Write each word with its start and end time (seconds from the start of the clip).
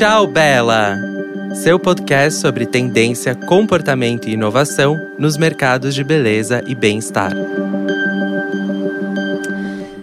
Tchau, 0.00 0.26
Bela! 0.26 0.96
Seu 1.54 1.78
podcast 1.78 2.40
sobre 2.40 2.64
tendência, 2.64 3.34
comportamento 3.34 4.30
e 4.30 4.32
inovação 4.32 4.96
nos 5.18 5.36
mercados 5.36 5.94
de 5.94 6.02
beleza 6.02 6.64
e 6.66 6.74
bem-estar. 6.74 7.34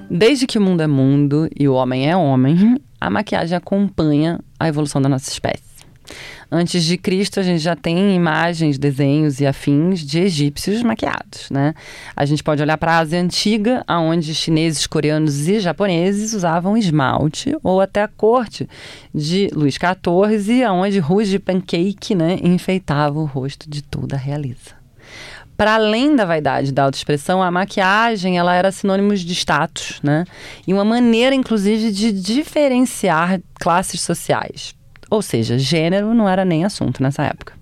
Desde 0.07 0.45
que 0.45 0.59
o 0.59 0.61
mundo 0.61 0.81
é 0.81 0.87
mundo 0.87 1.49
e 1.59 1.67
o 1.67 1.73
homem 1.73 2.07
é 2.07 2.15
homem, 2.15 2.79
a 3.01 3.09
maquiagem 3.09 3.57
acompanha 3.57 4.39
a 4.59 4.67
evolução 4.67 5.01
da 5.01 5.09
nossa 5.09 5.31
espécie. 5.31 5.66
Antes 6.49 6.83
de 6.83 6.97
Cristo, 6.97 7.39
a 7.39 7.43
gente 7.43 7.59
já 7.59 7.75
tem 7.75 8.15
imagens, 8.15 8.77
desenhos 8.77 9.41
e 9.41 9.45
afins 9.45 9.99
de 9.99 10.19
egípcios 10.19 10.81
maquiados, 10.81 11.49
né? 11.51 11.73
A 12.15 12.25
gente 12.25 12.41
pode 12.41 12.61
olhar 12.61 12.77
para 12.77 12.93
a 12.93 12.99
Ásia 12.99 13.19
Antiga, 13.19 13.83
onde 13.89 14.33
chineses, 14.33 14.87
coreanos 14.87 15.47
e 15.47 15.59
japoneses 15.59 16.33
usavam 16.33 16.77
esmalte, 16.77 17.55
ou 17.61 17.81
até 17.81 18.01
a 18.01 18.07
corte 18.07 18.67
de 19.13 19.49
Luís 19.53 19.75
XIV, 19.75 20.65
onde 20.67 20.99
ruas 20.99 21.27
de 21.27 21.37
pancake, 21.37 22.15
né, 22.15 22.37
enfeitava 22.41 23.19
o 23.19 23.25
rosto 23.25 23.69
de 23.69 23.81
toda 23.81 24.15
a 24.15 24.19
realeza 24.19 24.77
para 25.57 25.73
além 25.73 26.15
da 26.15 26.23
vaidade 26.23 26.71
da 26.71 26.83
autoexpressão, 26.83 27.41
a 27.41 27.49
maquiagem 27.49 28.37
ela 28.37 28.53
era 28.53 28.71
sinônimo 28.71 29.15
de 29.15 29.33
status, 29.33 29.99
né? 30.03 30.23
E 30.67 30.73
uma 30.73 30.85
maneira, 30.85 31.33
inclusive, 31.33 31.91
de 31.91 32.11
diferenciar 32.11 33.41
classes 33.55 34.01
sociais. 34.01 34.76
Ou 35.09 35.21
seja, 35.21 35.57
gênero 35.57 36.13
não 36.13 36.27
era 36.27 36.43
nem 36.45 36.65
assunto 36.65 37.01
nessa 37.01 37.23
época. 37.23 37.56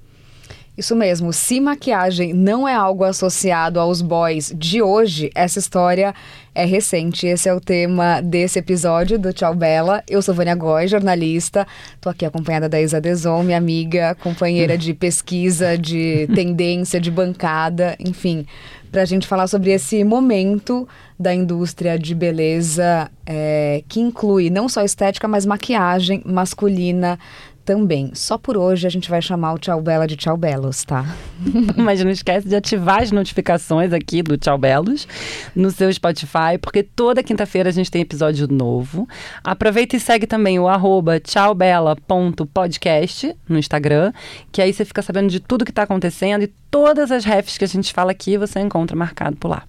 Isso 0.77 0.93
mesmo, 0.93 1.31
se 1.31 1.61
maquiagem 1.61 2.33
não 2.33 2.67
é 2.67 2.75
algo 2.75 3.05
associado 3.05 3.79
aos 3.79 4.01
boys 4.01 4.53
de 4.57 4.81
hoje, 4.81 5.31
essa 5.33 5.57
história 5.57 6.13
é 6.53 6.65
recente. 6.65 7.25
Esse 7.25 7.47
é 7.47 7.53
o 7.53 7.61
tema 7.61 8.19
desse 8.21 8.59
episódio 8.59 9.17
do 9.17 9.31
Tchau 9.31 9.55
Bela. 9.55 10.03
Eu 10.09 10.21
sou 10.21 10.35
Vânia 10.35 10.53
Góes, 10.53 10.91
jornalista. 10.91 11.65
Tô 12.01 12.09
aqui 12.09 12.25
acompanhada 12.25 12.67
da 12.67 12.81
Isa 12.81 12.99
Deson, 12.99 13.41
minha 13.43 13.57
amiga, 13.57 14.15
companheira 14.15 14.77
de 14.77 14.93
pesquisa, 14.93 15.77
de 15.77 16.27
tendência, 16.35 16.99
de 16.99 17.09
bancada, 17.09 17.95
enfim, 17.97 18.45
para 18.91 19.01
a 19.01 19.05
gente 19.05 19.27
falar 19.27 19.47
sobre 19.47 19.71
esse 19.71 20.03
momento 20.03 20.87
da 21.17 21.33
indústria 21.33 21.97
de 21.97 22.13
beleza 22.13 23.09
é, 23.25 23.81
que 23.87 24.01
inclui 24.01 24.49
não 24.49 24.67
só 24.67 24.83
estética, 24.83 25.25
mas 25.25 25.45
maquiagem 25.45 26.21
masculina 26.25 27.17
também. 27.65 28.11
Só 28.13 28.37
por 28.37 28.55
hoje 28.55 28.85
a 28.85 28.89
gente 28.89 29.09
vai 29.09 29.21
chamar 29.21 29.53
o 29.53 29.57
Tchau 29.57 29.81
Bela 29.81 30.05
de 30.05 30.15
Tchau 30.15 30.37
Belos, 30.37 30.83
tá? 30.83 31.03
Mas 31.75 32.03
não 32.03 32.11
esquece 32.11 32.47
de 32.47 32.55
ativar 32.55 33.01
as 33.01 33.11
notificações 33.11 33.91
aqui 33.91 34.21
do 34.21 34.37
Tchau 34.37 34.57
Belos 34.57 35.07
no 35.55 35.71
seu 35.71 35.91
Spotify, 35.91 36.59
porque 36.61 36.83
toda 36.83 37.23
quinta-feira 37.23 37.69
a 37.69 37.73
gente 37.73 37.89
tem 37.89 38.03
episódio 38.03 38.47
novo. 38.47 39.09
Aproveita 39.43 39.95
e 39.95 39.99
segue 39.99 40.27
também 40.27 40.59
o 40.59 40.67
arroba 40.67 41.19
tchaubela.podcast 41.19 43.35
no 43.49 43.57
Instagram, 43.57 44.13
que 44.51 44.61
aí 44.61 44.71
você 44.71 44.85
fica 44.85 45.01
sabendo 45.01 45.29
de 45.29 45.39
tudo 45.39 45.65
que 45.65 45.71
está 45.71 45.81
acontecendo 45.83 46.43
e 46.43 46.47
todas 46.69 47.11
as 47.11 47.25
refs 47.25 47.57
que 47.57 47.65
a 47.65 47.67
gente 47.67 47.91
fala 47.91 48.11
aqui 48.11 48.37
você 48.37 48.59
encontra 48.59 48.95
marcado 48.95 49.35
por 49.37 49.47
lá. 49.47 49.63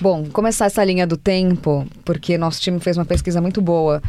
Bom, 0.00 0.26
começar 0.32 0.66
essa 0.66 0.84
linha 0.84 1.06
do 1.06 1.16
tempo, 1.16 1.84
porque 2.04 2.38
nosso 2.38 2.60
time 2.60 2.78
fez 2.78 2.96
uma 2.96 3.04
pesquisa 3.04 3.40
muito 3.40 3.60
boa 3.60 4.00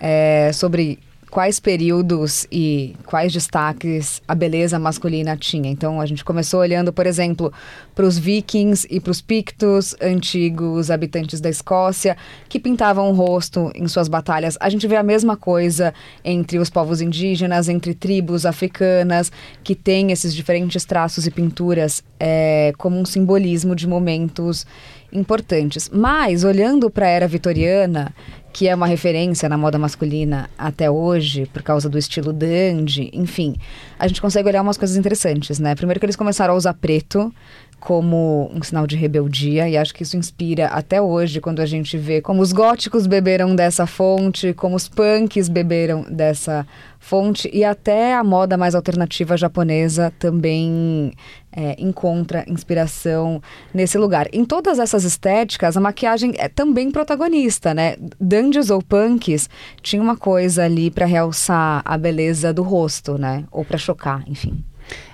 é, 0.00 0.50
sobre 0.52 1.00
quais 1.30 1.60
períodos 1.60 2.46
e 2.50 2.94
quais 3.06 3.32
destaques 3.32 4.22
a 4.26 4.34
beleza 4.34 4.78
masculina 4.78 5.36
tinha. 5.36 5.70
Então 5.70 6.00
a 6.00 6.06
gente 6.06 6.24
começou 6.24 6.60
olhando, 6.60 6.92
por 6.92 7.06
exemplo, 7.06 7.52
para 7.94 8.04
os 8.04 8.18
vikings 8.18 8.86
e 8.90 9.00
para 9.00 9.10
os 9.10 9.20
pictos, 9.20 9.94
antigos 10.00 10.90
habitantes 10.90 11.40
da 11.40 11.50
Escócia, 11.50 12.16
que 12.48 12.58
pintavam 12.58 13.10
o 13.10 13.14
rosto 13.14 13.70
em 13.74 13.86
suas 13.88 14.08
batalhas. 14.08 14.56
A 14.60 14.68
gente 14.68 14.86
vê 14.86 14.96
a 14.96 15.02
mesma 15.02 15.36
coisa 15.36 15.92
entre 16.24 16.58
os 16.58 16.70
povos 16.70 17.00
indígenas, 17.00 17.68
entre 17.68 17.94
tribos 17.94 18.46
africanas, 18.46 19.30
que 19.62 19.74
têm 19.74 20.12
esses 20.12 20.34
diferentes 20.34 20.84
traços 20.84 21.26
e 21.26 21.30
pinturas 21.30 22.02
é, 22.18 22.72
como 22.78 22.98
um 22.98 23.04
simbolismo 23.04 23.74
de 23.74 23.86
momentos 23.86 24.66
importantes. 25.12 25.88
Mas, 25.92 26.44
olhando 26.44 26.90
para 26.90 27.06
a 27.06 27.10
era 27.10 27.28
vitoriana, 27.28 28.14
que 28.52 28.68
é 28.68 28.74
uma 28.74 28.86
referência 28.86 29.48
na 29.48 29.56
moda 29.56 29.78
masculina 29.78 30.50
até 30.58 30.90
hoje, 30.90 31.46
por 31.52 31.62
causa 31.62 31.88
do 31.88 31.98
estilo 31.98 32.32
dandy, 32.32 33.10
enfim, 33.12 33.54
a 33.98 34.08
gente 34.08 34.20
consegue 34.20 34.48
olhar 34.48 34.62
umas 34.62 34.76
coisas 34.76 34.96
interessantes, 34.96 35.58
né? 35.58 35.74
Primeiro 35.74 36.00
que 36.00 36.06
eles 36.06 36.16
começaram 36.16 36.54
a 36.54 36.56
usar 36.56 36.74
preto, 36.74 37.32
como 37.80 38.50
um 38.52 38.62
sinal 38.62 38.86
de 38.86 38.96
rebeldia, 38.96 39.68
e 39.68 39.76
acho 39.76 39.94
que 39.94 40.02
isso 40.02 40.16
inspira 40.16 40.66
até 40.66 41.00
hoje 41.00 41.40
quando 41.40 41.60
a 41.60 41.66
gente 41.66 41.96
vê 41.96 42.20
como 42.20 42.42
os 42.42 42.52
góticos 42.52 43.06
beberam 43.06 43.54
dessa 43.54 43.86
fonte, 43.86 44.52
como 44.52 44.74
os 44.74 44.88
punks 44.88 45.48
beberam 45.48 46.02
dessa 46.02 46.66
fonte, 46.98 47.48
e 47.52 47.64
até 47.64 48.14
a 48.14 48.24
moda 48.24 48.56
mais 48.56 48.74
alternativa 48.74 49.36
japonesa 49.36 50.12
também 50.18 51.12
é, 51.52 51.76
encontra 51.78 52.44
inspiração 52.48 53.40
nesse 53.72 53.96
lugar. 53.96 54.26
Em 54.32 54.44
todas 54.44 54.78
essas 54.78 55.04
estéticas, 55.04 55.76
a 55.76 55.80
maquiagem 55.80 56.34
é 56.36 56.48
também 56.48 56.90
protagonista, 56.90 57.72
né? 57.72 57.96
Dandies 58.20 58.70
ou 58.70 58.82
punks 58.82 59.48
tinha 59.80 60.02
uma 60.02 60.16
coisa 60.16 60.64
ali 60.64 60.90
para 60.90 61.06
realçar 61.06 61.80
a 61.84 61.96
beleza 61.96 62.52
do 62.52 62.62
rosto, 62.62 63.16
né? 63.16 63.44
Ou 63.52 63.64
para 63.64 63.78
chocar, 63.78 64.24
enfim. 64.26 64.64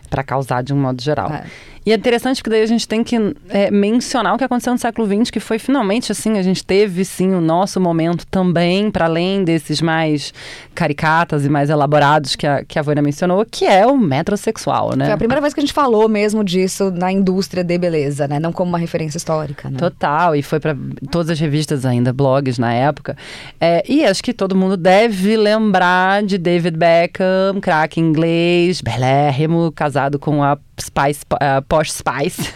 Para 0.08 0.22
causar 0.22 0.62
de 0.62 0.72
um 0.72 0.80
modo 0.80 1.02
geral. 1.02 1.30
É. 1.30 1.44
E 1.86 1.92
é 1.92 1.94
interessante 1.94 2.42
que 2.42 2.48
daí 2.48 2.62
a 2.62 2.66
gente 2.66 2.88
tem 2.88 3.04
que 3.04 3.16
é, 3.50 3.70
mencionar 3.70 4.34
o 4.34 4.38
que 4.38 4.44
aconteceu 4.44 4.72
no 4.72 4.78
século 4.78 5.06
XX, 5.06 5.30
que 5.30 5.38
foi 5.38 5.58
finalmente 5.58 6.10
assim, 6.10 6.38
a 6.38 6.42
gente 6.42 6.64
teve 6.64 7.04
sim 7.04 7.34
o 7.34 7.40
nosso 7.40 7.78
momento 7.78 8.26
também, 8.26 8.90
para 8.90 9.04
além 9.04 9.44
desses 9.44 9.82
mais 9.82 10.32
caricatas 10.74 11.44
e 11.44 11.48
mais 11.48 11.68
elaborados 11.68 12.36
que 12.36 12.46
a, 12.46 12.64
que 12.64 12.78
a 12.78 12.82
Vânia 12.82 13.02
mencionou, 13.02 13.44
que 13.44 13.66
é 13.66 13.86
o 13.86 13.98
metrosexual, 13.98 14.96
né? 14.96 15.04
Foi 15.04 15.14
a 15.14 15.18
primeira 15.18 15.42
vez 15.42 15.52
que 15.52 15.60
a 15.60 15.62
gente 15.62 15.74
falou 15.74 16.08
mesmo 16.08 16.42
disso 16.42 16.90
na 16.90 17.12
indústria 17.12 17.62
de 17.62 17.76
beleza, 17.76 18.26
né? 18.26 18.40
Não 18.40 18.52
como 18.52 18.70
uma 18.70 18.78
referência 18.78 19.18
histórica, 19.18 19.68
né? 19.68 19.76
Total, 19.76 20.34
e 20.34 20.42
foi 20.42 20.58
para 20.58 20.74
todas 21.10 21.30
as 21.30 21.38
revistas 21.38 21.84
ainda, 21.84 22.14
blogs 22.14 22.58
na 22.58 22.72
época. 22.72 23.14
É, 23.60 23.84
e 23.86 24.04
acho 24.04 24.22
que 24.22 24.32
todo 24.32 24.56
mundo 24.56 24.76
deve 24.76 25.36
lembrar 25.36 26.22
de 26.22 26.38
David 26.38 26.78
Beckham, 26.78 27.60
craque 27.60 28.00
inglês, 28.00 28.80
belérrimo, 28.80 29.70
casado 29.70 30.18
com 30.18 30.42
a 30.42 30.56
Spice, 30.80 31.22
uh, 31.32 31.62
Posh 31.68 31.92
Spice, 31.92 32.52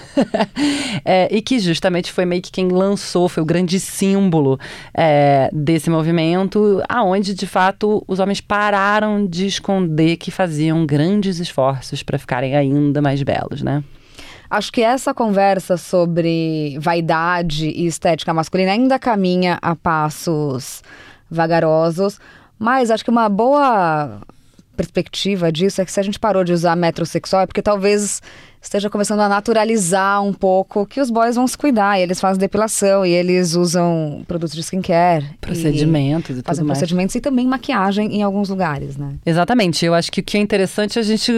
é, 1.04 1.28
e 1.34 1.40
que 1.40 1.58
justamente 1.58 2.12
foi 2.12 2.24
meio 2.24 2.42
que 2.42 2.50
quem 2.50 2.68
lançou, 2.68 3.28
foi 3.28 3.42
o 3.42 3.46
grande 3.46 3.78
símbolo 3.78 4.58
é, 4.92 5.48
desse 5.52 5.88
movimento, 5.88 6.82
aonde 6.88 7.34
de 7.34 7.46
fato 7.46 8.04
os 8.08 8.18
homens 8.18 8.40
pararam 8.40 9.26
de 9.26 9.46
esconder 9.46 10.16
que 10.16 10.30
faziam 10.30 10.84
grandes 10.84 11.38
esforços 11.38 12.02
para 12.02 12.18
ficarem 12.18 12.56
ainda 12.56 13.00
mais 13.00 13.22
belos, 13.22 13.62
né? 13.62 13.84
Acho 14.50 14.72
que 14.72 14.82
essa 14.82 15.12
conversa 15.12 15.76
sobre 15.76 16.78
vaidade 16.80 17.68
e 17.68 17.86
estética 17.86 18.32
masculina 18.32 18.72
ainda 18.72 18.98
caminha 18.98 19.58
a 19.60 19.76
passos 19.76 20.82
vagarosos, 21.30 22.18
mas 22.58 22.90
acho 22.90 23.04
que 23.04 23.10
uma 23.10 23.28
boa 23.28 24.22
perspectiva 24.78 25.50
disso 25.50 25.83
é 25.83 25.84
que 25.84 25.91
se 25.91 25.99
a 25.99 26.03
gente 26.05 26.21
parou 26.21 26.44
de 26.44 26.53
usar 26.53 26.77
metrosexual 26.77 27.43
é 27.43 27.47
porque 27.47 27.61
talvez 27.61 28.22
esteja 28.62 28.89
começando 28.89 29.21
a 29.21 29.28
naturalizar 29.28 30.22
um 30.22 30.33
pouco 30.33 30.87
que 30.87 31.00
os 31.00 31.11
boys 31.11 31.34
vão 31.34 31.47
se 31.47 31.59
cuidar, 31.59 31.99
e 31.99 32.03
eles 32.03 32.21
fazem 32.21 32.39
depilação, 32.39 33.05
e 33.05 33.11
eles 33.11 33.55
usam 33.55 34.22
produtos 34.27 34.55
de 34.55 34.61
skincare. 34.61 35.27
Procedimentos 35.41 36.37
e, 36.37 36.41
e 36.41 36.43
fazem 36.43 36.65
mais. 36.65 36.78
procedimentos 36.78 37.15
e 37.15 37.21
também 37.21 37.47
maquiagem 37.47 38.15
em 38.16 38.22
alguns 38.22 38.49
lugares, 38.49 38.97
né? 38.97 39.15
Exatamente. 39.25 39.84
Eu 39.84 39.94
acho 39.94 40.11
que 40.11 40.21
o 40.21 40.25
que 40.25 40.37
é 40.37 40.41
interessante 40.41 40.99
é 40.99 41.03
a 41.03 41.05
gente 41.05 41.33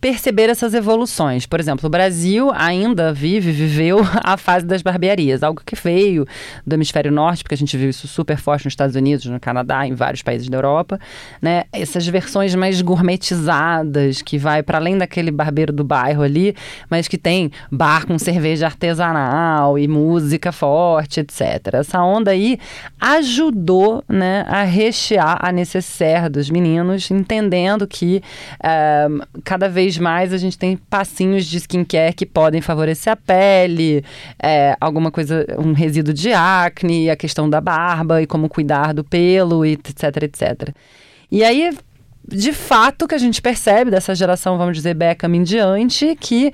perceber 0.00 0.48
essas 0.48 0.72
evoluções. 0.72 1.46
Por 1.46 1.60
exemplo, 1.60 1.86
o 1.86 1.90
Brasil 1.90 2.50
ainda 2.54 3.12
vive, 3.12 3.52
viveu 3.52 3.98
a 4.24 4.36
fase 4.36 4.64
das 4.64 4.82
barbearias, 4.82 5.42
algo 5.42 5.62
que 5.64 5.76
veio 5.76 6.26
do 6.66 6.74
hemisfério 6.74 7.12
norte, 7.12 7.42
porque 7.42 7.54
a 7.54 7.58
gente 7.58 7.76
viu 7.76 7.90
isso 7.90 8.08
super 8.08 8.38
forte 8.38 8.64
nos 8.64 8.72
Estados 8.72 8.96
Unidos, 8.96 9.26
no 9.26 9.38
Canadá, 9.38 9.86
em 9.86 9.94
vários 9.94 10.22
países 10.22 10.48
da 10.48 10.56
Europa, 10.56 10.98
né? 11.40 11.64
Essas 11.72 12.06
versões 12.06 12.54
mais 12.54 12.80
gourmetizadas, 12.80 14.22
que 14.22 14.38
vai 14.38 14.62
para 14.62 14.78
além 14.78 14.96
daquele 14.96 15.30
barbeiro 15.30 15.72
do 15.72 15.84
bairro 15.84 16.22
ali, 16.22 16.54
mas 16.88 17.06
que 17.06 17.18
tem 17.18 17.50
bar 17.70 18.06
com 18.06 18.18
cerveja 18.18 18.66
artesanal 18.66 19.78
e 19.78 19.86
música 19.86 20.50
forte, 20.52 21.20
etc. 21.20 21.74
Essa 21.74 22.02
onda 22.02 22.30
aí 22.30 22.58
ajudou, 22.98 24.02
né, 24.08 24.44
a 24.48 24.62
rechear 24.62 25.38
a 25.40 25.52
necessaire 25.52 26.28
dos 26.28 26.48
meninos, 26.48 27.10
entendendo 27.10 27.86
que 27.86 28.22
uh, 28.60 29.26
cada 29.44 29.68
vez 29.68 29.89
vez 29.90 29.98
mais 29.98 30.32
a 30.32 30.38
gente 30.38 30.56
tem 30.56 30.76
passinhos 30.76 31.44
de 31.44 31.56
skincare 31.58 32.14
que 32.14 32.24
podem 32.24 32.60
favorecer 32.60 33.12
a 33.12 33.16
pele, 33.16 34.04
é, 34.40 34.76
alguma 34.80 35.10
coisa, 35.10 35.44
um 35.58 35.72
resíduo 35.72 36.14
de 36.14 36.32
acne, 36.32 37.10
a 37.10 37.16
questão 37.16 37.50
da 37.50 37.60
barba 37.60 38.22
e 38.22 38.26
como 38.26 38.48
cuidar 38.48 38.94
do 38.94 39.02
pelo, 39.02 39.64
etc, 39.64 40.22
etc. 40.22 40.74
E 41.30 41.42
aí, 41.42 41.76
de 42.26 42.52
fato, 42.52 43.08
que 43.08 43.14
a 43.14 43.18
gente 43.18 43.42
percebe 43.42 43.90
dessa 43.90 44.14
geração, 44.14 44.56
vamos 44.56 44.76
dizer, 44.76 44.94
Beckham 44.94 45.34
em 45.34 45.42
diante, 45.42 46.16
que 46.16 46.52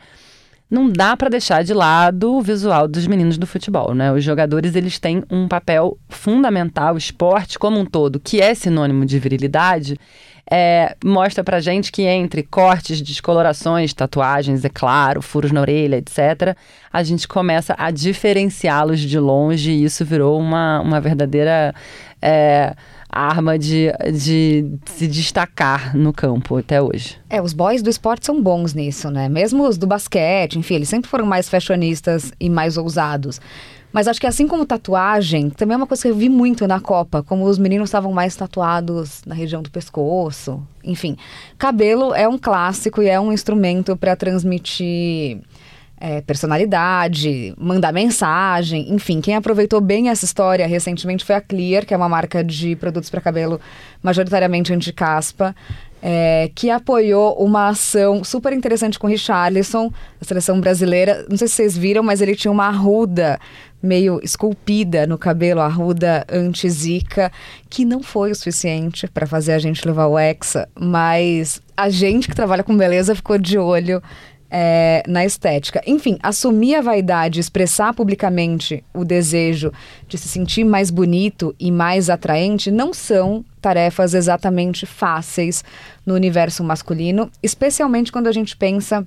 não 0.70 0.88
dá 0.88 1.16
para 1.16 1.28
deixar 1.28 1.62
de 1.62 1.72
lado 1.72 2.34
o 2.34 2.42
visual 2.42 2.88
dos 2.88 3.06
meninos 3.06 3.38
do 3.38 3.46
futebol, 3.46 3.94
né? 3.94 4.12
Os 4.12 4.24
jogadores 4.24 4.74
eles 4.74 4.98
têm 4.98 5.22
um 5.30 5.46
papel 5.46 5.96
fundamental, 6.08 6.94
o 6.94 6.98
esporte 6.98 7.58
como 7.58 7.78
um 7.78 7.84
todo, 7.84 8.18
que 8.18 8.40
é 8.40 8.52
sinônimo 8.52 9.06
de 9.06 9.18
virilidade, 9.18 9.96
é, 10.50 10.96
mostra 11.04 11.43
pra 11.43 11.60
gente 11.60 11.90
que 11.90 12.02
entre 12.02 12.43
cortes, 12.43 13.00
descolorações, 13.00 13.93
tatuagens, 13.93 14.64
é 14.64 14.69
claro, 14.69 15.20
furos 15.20 15.50
na 15.50 15.60
orelha, 15.60 15.96
etc., 15.96 16.56
a 16.93 17.02
gente 17.02 17.26
começa 17.26 17.75
a 17.76 17.90
diferenciá-los 17.90 19.00
de 19.00 19.19
longe 19.19 19.70
e 19.70 19.84
isso 19.84 20.04
virou 20.04 20.38
uma, 20.38 20.81
uma 20.81 21.00
verdadeira. 21.00 21.75
É, 22.22 22.75
arma 23.08 23.58
de, 23.58 23.90
de 24.12 24.78
se 24.84 25.06
destacar 25.06 25.96
no 25.96 26.12
campo 26.12 26.58
até 26.58 26.82
hoje. 26.82 27.16
É, 27.31 27.40
os 27.40 27.54
boys 27.54 27.82
do 27.82 27.88
esporte 27.88 28.26
são 28.26 28.43
bons 28.43 28.75
nisso, 28.75 29.10
né? 29.10 29.28
Mesmo 29.28 29.66
os 29.66 29.78
do 29.78 29.87
basquete, 29.87 30.58
enfim, 30.58 30.75
eles 30.75 30.88
sempre 30.88 31.08
foram 31.08 31.25
mais 31.25 31.48
fashionistas 31.48 32.32
e 32.38 32.50
mais 32.50 32.76
ousados. 32.76 33.40
Mas 33.96 34.06
acho 34.08 34.20
que 34.20 34.26
assim 34.26 34.46
como 34.46 34.66
tatuagem, 34.66 35.48
também 35.48 35.72
é 35.72 35.78
uma 35.78 35.87
coisa 35.87 36.02
que 36.02 36.08
eu 36.10 36.14
vi 36.14 36.28
muito 36.28 36.66
na 36.69 36.78
Copa, 36.78 37.22
como 37.22 37.46
os 37.46 37.56
meninos 37.56 37.88
estavam 37.88 38.12
mais 38.12 38.37
tatuados 38.37 39.22
na 39.25 39.34
região 39.34 39.62
do 39.62 39.70
pescoço. 39.70 40.62
Enfim, 40.84 41.16
cabelo 41.56 42.14
é 42.14 42.28
um 42.28 42.37
clássico 42.37 43.00
e 43.00 43.08
é 43.08 43.19
um 43.19 43.32
instrumento 43.32 43.96
para 43.96 44.14
transmitir 44.14 45.40
é, 45.98 46.20
personalidade, 46.20 47.54
mandar 47.58 47.93
mensagem, 47.93 48.93
enfim. 48.93 49.20
Quem 49.20 49.34
aproveitou 49.34 49.81
bem 49.81 50.08
essa 50.08 50.25
história 50.25 50.66
recentemente 50.66 51.25
foi 51.25 51.34
a 51.34 51.40
Clear, 51.40 51.87
que 51.87 51.94
é 51.94 51.96
uma 51.96 52.08
marca 52.08 52.44
de 52.44 52.76
produtos 52.76 53.08
para 53.08 53.20
cabelo 53.20 53.60
majoritariamente 54.02 54.72
anti-caspa. 54.72 55.54
É, 56.08 56.50
que 56.54 56.70
apoiou 56.70 57.34
uma 57.43 57.69
ação 57.69 58.22
super 58.22 58.52
interessante 58.52 58.98
com 58.98 59.06
o 59.06 59.10
Richarlison, 59.10 59.90
a 60.20 60.25
seleção 60.25 60.60
brasileira. 60.60 61.26
Não 61.28 61.37
sei 61.37 61.48
se 61.48 61.54
vocês 61.54 61.76
viram, 61.76 62.02
mas 62.02 62.20
ele 62.20 62.37
tinha 62.37 62.52
uma 62.52 62.66
arruda 62.66 63.40
meio 63.82 64.20
esculpida 64.22 65.06
no 65.06 65.16
cabelo, 65.16 65.60
arruda 65.60 66.25
anti-zika, 66.31 67.32
que 67.69 67.84
não 67.84 68.02
foi 68.02 68.31
o 68.31 68.34
suficiente 68.34 69.08
para 69.08 69.26
fazer 69.26 69.52
a 69.52 69.58
gente 69.58 69.87
levar 69.87 70.06
o 70.06 70.19
Hexa, 70.19 70.69
mas 70.78 71.62
a 71.76 71.88
gente 71.88 72.28
que 72.28 72.34
trabalha 72.34 72.62
com 72.62 72.76
beleza 72.76 73.14
ficou 73.14 73.38
de 73.38 73.58
olho 73.58 74.02
é, 74.58 75.03
na 75.06 75.23
estética. 75.23 75.82
Enfim, 75.87 76.17
assumir 76.23 76.76
a 76.76 76.81
vaidade, 76.81 77.38
expressar 77.38 77.93
publicamente 77.93 78.82
o 78.94 79.05
desejo 79.05 79.70
de 80.08 80.17
se 80.17 80.29
sentir 80.29 80.64
mais 80.64 80.91
bonito 80.91 81.55
e 81.61 81.70
mais 81.70 82.08
atraente 82.08 82.70
não 82.70 82.94
são 82.94 83.44
tarefas 83.61 84.14
exatamente 84.14 84.87
fáceis 84.87 85.62
no 86.06 86.14
universo 86.14 86.64
masculino, 86.64 87.31
especialmente 87.43 88.11
quando 88.11 88.29
a 88.29 88.32
gente 88.32 88.56
pensa 88.56 89.06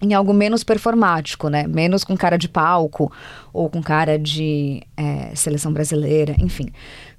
em 0.00 0.14
algo 0.14 0.32
menos 0.32 0.64
performático, 0.64 1.50
né? 1.50 1.66
Menos 1.66 2.02
com 2.02 2.16
cara 2.16 2.38
de 2.38 2.48
palco 2.48 3.12
ou 3.52 3.68
com 3.68 3.82
cara 3.82 4.18
de 4.18 4.82
é, 4.96 5.34
seleção 5.34 5.70
brasileira, 5.70 6.34
enfim. 6.38 6.72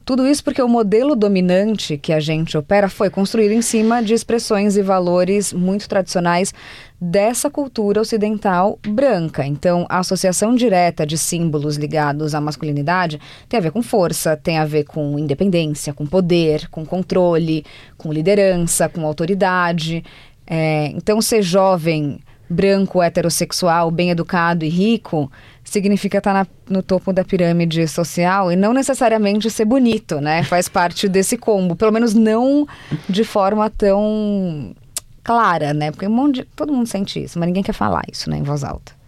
Tudo 0.09 0.25
isso 0.25 0.43
porque 0.43 0.59
o 0.59 0.67
modelo 0.67 1.15
dominante 1.15 1.95
que 1.95 2.11
a 2.11 2.19
gente 2.19 2.57
opera 2.57 2.89
foi 2.89 3.11
construído 3.11 3.51
em 3.51 3.61
cima 3.61 4.01
de 4.01 4.15
expressões 4.15 4.75
e 4.75 4.81
valores 4.81 5.53
muito 5.53 5.87
tradicionais 5.87 6.51
dessa 6.99 7.47
cultura 7.47 8.01
ocidental 8.01 8.79
branca. 8.87 9.45
Então, 9.45 9.85
a 9.87 9.99
associação 9.99 10.55
direta 10.55 11.05
de 11.05 11.15
símbolos 11.15 11.77
ligados 11.77 12.33
à 12.33 12.41
masculinidade 12.41 13.21
tem 13.47 13.59
a 13.59 13.61
ver 13.61 13.69
com 13.71 13.83
força, 13.83 14.35
tem 14.35 14.57
a 14.57 14.65
ver 14.65 14.85
com 14.85 15.19
independência, 15.19 15.93
com 15.93 16.07
poder, 16.07 16.67
com 16.69 16.83
controle, 16.83 17.63
com 17.95 18.11
liderança, 18.11 18.89
com 18.89 19.05
autoridade. 19.05 20.03
É, 20.47 20.87
então, 20.87 21.21
ser 21.21 21.43
jovem 21.43 22.19
branco, 22.49 23.03
heterossexual, 23.03 23.91
bem 23.91 24.09
educado 24.09 24.65
e 24.65 24.69
rico, 24.69 25.31
significa 25.69 26.17
estar 26.17 26.33
na, 26.33 26.47
no 26.69 26.81
topo 26.81 27.13
da 27.13 27.23
pirâmide 27.23 27.87
social 27.87 28.51
e 28.51 28.55
não 28.55 28.73
necessariamente 28.73 29.49
ser 29.49 29.65
bonito, 29.65 30.19
né? 30.19 30.43
Faz 30.43 30.67
parte 30.67 31.07
desse 31.07 31.37
combo, 31.37 31.75
pelo 31.75 31.91
menos 31.91 32.13
não 32.13 32.67
de 33.07 33.23
forma 33.23 33.69
tão 33.69 34.75
clara, 35.23 35.73
né? 35.73 35.91
Porque 35.91 36.07
um 36.07 36.11
monte 36.11 36.35
de, 36.35 36.43
todo 36.43 36.73
mundo 36.73 36.87
sente 36.87 37.23
isso, 37.23 37.37
mas 37.37 37.47
ninguém 37.47 37.63
quer 37.63 37.73
falar 37.73 38.01
isso, 38.11 38.29
né, 38.29 38.37
em 38.37 38.43
voz 38.43 38.63
alta. 38.63 38.98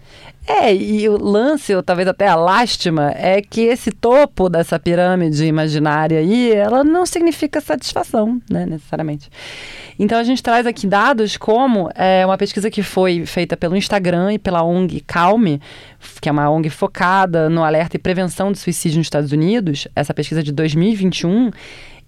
É, 0.47 0.73
e 0.73 1.07
o 1.07 1.21
lance, 1.21 1.73
ou 1.75 1.83
talvez 1.83 2.07
até 2.07 2.27
a 2.27 2.35
lástima, 2.35 3.13
é 3.15 3.41
que 3.41 3.61
esse 3.61 3.91
topo 3.91 4.49
dessa 4.49 4.79
pirâmide 4.79 5.45
imaginária 5.45 6.19
aí, 6.19 6.51
ela 6.51 6.83
não 6.83 7.05
significa 7.05 7.61
satisfação, 7.61 8.41
né, 8.49 8.65
necessariamente. 8.65 9.29
Então 9.99 10.17
a 10.17 10.23
gente 10.23 10.41
traz 10.41 10.65
aqui 10.65 10.87
dados 10.87 11.37
como 11.37 11.89
é, 11.93 12.25
uma 12.25 12.37
pesquisa 12.37 12.71
que 12.71 12.81
foi 12.81 13.23
feita 13.25 13.55
pelo 13.55 13.75
Instagram 13.77 14.33
e 14.33 14.39
pela 14.39 14.63
ONG 14.63 15.01
Calme, 15.01 15.61
que 16.19 16.27
é 16.27 16.31
uma 16.31 16.49
ONG 16.49 16.69
focada 16.71 17.47
no 17.47 17.63
alerta 17.63 17.95
e 17.95 17.99
prevenção 17.99 18.51
do 18.51 18.57
suicídio 18.57 18.97
nos 18.97 19.05
Estados 19.05 19.31
Unidos, 19.31 19.87
essa 19.95 20.13
pesquisa 20.13 20.41
de 20.41 20.51
2021, 20.51 21.51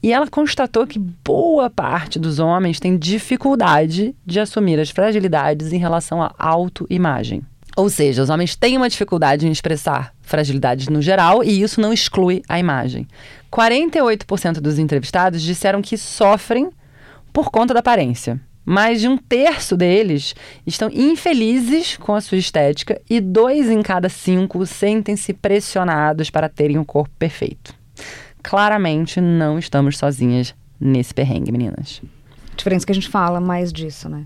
e 0.01 0.11
ela 0.11 0.27
constatou 0.27 0.87
que 0.87 0.99
boa 0.99 1.69
parte 1.69 2.17
dos 2.17 2.39
homens 2.39 2.79
tem 2.79 2.97
dificuldade 2.97 4.13
de 4.25 4.39
assumir 4.39 4.79
as 4.79 4.89
fragilidades 4.89 5.71
em 5.71 5.77
relação 5.77 6.21
à 6.21 6.33
autoimagem. 6.37 7.43
Ou 7.75 7.89
seja, 7.89 8.21
os 8.21 8.29
homens 8.29 8.55
têm 8.55 8.77
uma 8.77 8.89
dificuldade 8.89 9.47
em 9.47 9.51
expressar 9.51 10.13
fragilidades 10.21 10.87
no 10.87 11.01
geral 11.01 11.43
e 11.43 11.61
isso 11.61 11.81
não 11.81 11.91
exclui 11.91 12.43
a 12.47 12.59
imagem. 12.59 13.07
48% 13.51 14.59
dos 14.59 14.77
entrevistados 14.77 15.41
disseram 15.41 15.81
que 15.81 15.97
sofrem 15.97 16.69
por 17.31 17.49
conta 17.49 17.73
da 17.73 17.79
aparência. 17.79 18.39
Mais 18.65 19.01
de 19.01 19.09
um 19.09 19.17
terço 19.17 19.75
deles 19.75 20.33
estão 20.65 20.89
infelizes 20.93 21.97
com 21.97 22.15
a 22.15 22.21
sua 22.21 22.37
estética 22.37 23.01
e 23.09 23.19
dois 23.19 23.69
em 23.69 23.81
cada 23.81 24.07
cinco 24.07 24.65
sentem-se 24.65 25.33
pressionados 25.33 26.29
para 26.29 26.47
terem 26.47 26.77
um 26.77 26.85
corpo 26.85 27.13
perfeito. 27.19 27.75
Claramente 28.41 29.19
não 29.19 29.59
estamos 29.59 29.97
sozinhas 29.97 30.55
nesse 30.79 31.13
perrengue, 31.13 31.51
meninas. 31.51 32.01
A 32.51 32.55
diferença 32.55 32.85
é 32.85 32.87
que 32.87 32.91
a 32.91 32.95
gente 32.95 33.09
fala 33.09 33.41
mais 33.41 33.73
disso, 33.73 34.07
né? 34.07 34.25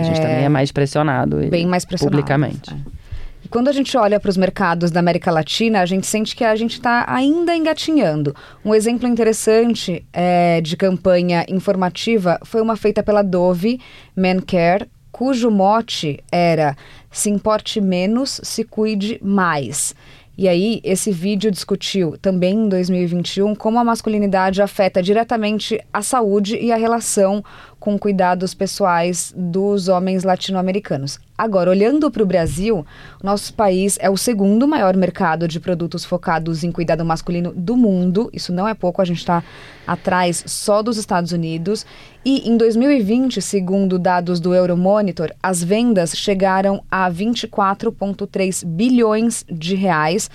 A 0.00 0.02
gente 0.02 0.20
também 0.20 0.44
é 0.44 0.48
mais 0.48 0.72
pressionado. 0.72 1.36
Bem 1.48 1.66
mais 1.66 1.84
pressionado. 1.84 2.16
Publicamente. 2.16 2.72
É. 2.72 3.02
E 3.44 3.48
quando 3.48 3.68
a 3.68 3.72
gente 3.72 3.96
olha 3.96 4.20
para 4.20 4.30
os 4.30 4.36
mercados 4.36 4.90
da 4.90 5.00
América 5.00 5.30
Latina, 5.30 5.80
a 5.80 5.86
gente 5.86 6.06
sente 6.06 6.36
que 6.36 6.44
a 6.44 6.54
gente 6.54 6.74
está 6.74 7.04
ainda 7.08 7.54
engatinhando. 7.56 8.34
Um 8.64 8.74
exemplo 8.74 9.08
interessante 9.08 10.04
é, 10.12 10.60
de 10.60 10.76
campanha 10.76 11.44
informativa 11.48 12.38
foi 12.44 12.60
uma 12.60 12.76
feita 12.76 13.02
pela 13.02 13.22
Dove 13.22 13.80
Men 14.14 14.40
Care, 14.40 14.88
cujo 15.10 15.50
mote 15.50 16.22
era 16.30 16.76
se 17.10 17.30
importe 17.30 17.80
menos, 17.80 18.40
se 18.44 18.62
cuide 18.62 19.18
mais. 19.22 19.94
E 20.38 20.48
aí, 20.48 20.80
esse 20.82 21.12
vídeo 21.12 21.50
discutiu 21.50 22.16
também 22.16 22.54
em 22.54 22.68
2021 22.68 23.54
como 23.54 23.78
a 23.78 23.84
masculinidade 23.84 24.62
afeta 24.62 25.02
diretamente 25.02 25.78
a 25.92 26.00
saúde 26.00 26.56
e 26.56 26.72
a 26.72 26.76
relação 26.76 27.44
com 27.82 27.98
cuidados 27.98 28.54
pessoais 28.54 29.34
dos 29.36 29.88
homens 29.88 30.22
latino-americanos. 30.22 31.18
Agora, 31.36 31.68
olhando 31.68 32.08
para 32.12 32.22
o 32.22 32.26
Brasil, 32.26 32.86
nosso 33.20 33.52
país 33.54 33.98
é 34.00 34.08
o 34.08 34.16
segundo 34.16 34.68
maior 34.68 34.96
mercado 34.96 35.48
de 35.48 35.58
produtos 35.58 36.04
focados 36.04 36.62
em 36.62 36.70
cuidado 36.70 37.04
masculino 37.04 37.52
do 37.52 37.76
mundo. 37.76 38.30
Isso 38.32 38.52
não 38.52 38.68
é 38.68 38.72
pouco, 38.72 39.02
a 39.02 39.04
gente 39.04 39.18
está 39.18 39.42
atrás 39.84 40.44
só 40.46 40.80
dos 40.80 40.96
Estados 40.96 41.32
Unidos. 41.32 41.84
E 42.24 42.48
em 42.48 42.56
2020, 42.56 43.42
segundo 43.42 43.98
dados 43.98 44.38
do 44.38 44.54
Euromonitor, 44.54 45.32
as 45.42 45.60
vendas 45.60 46.16
chegaram 46.16 46.84
a 46.88 47.10
24,3 47.10 48.64
bilhões 48.64 49.44
de 49.50 49.74
reais 49.74 50.30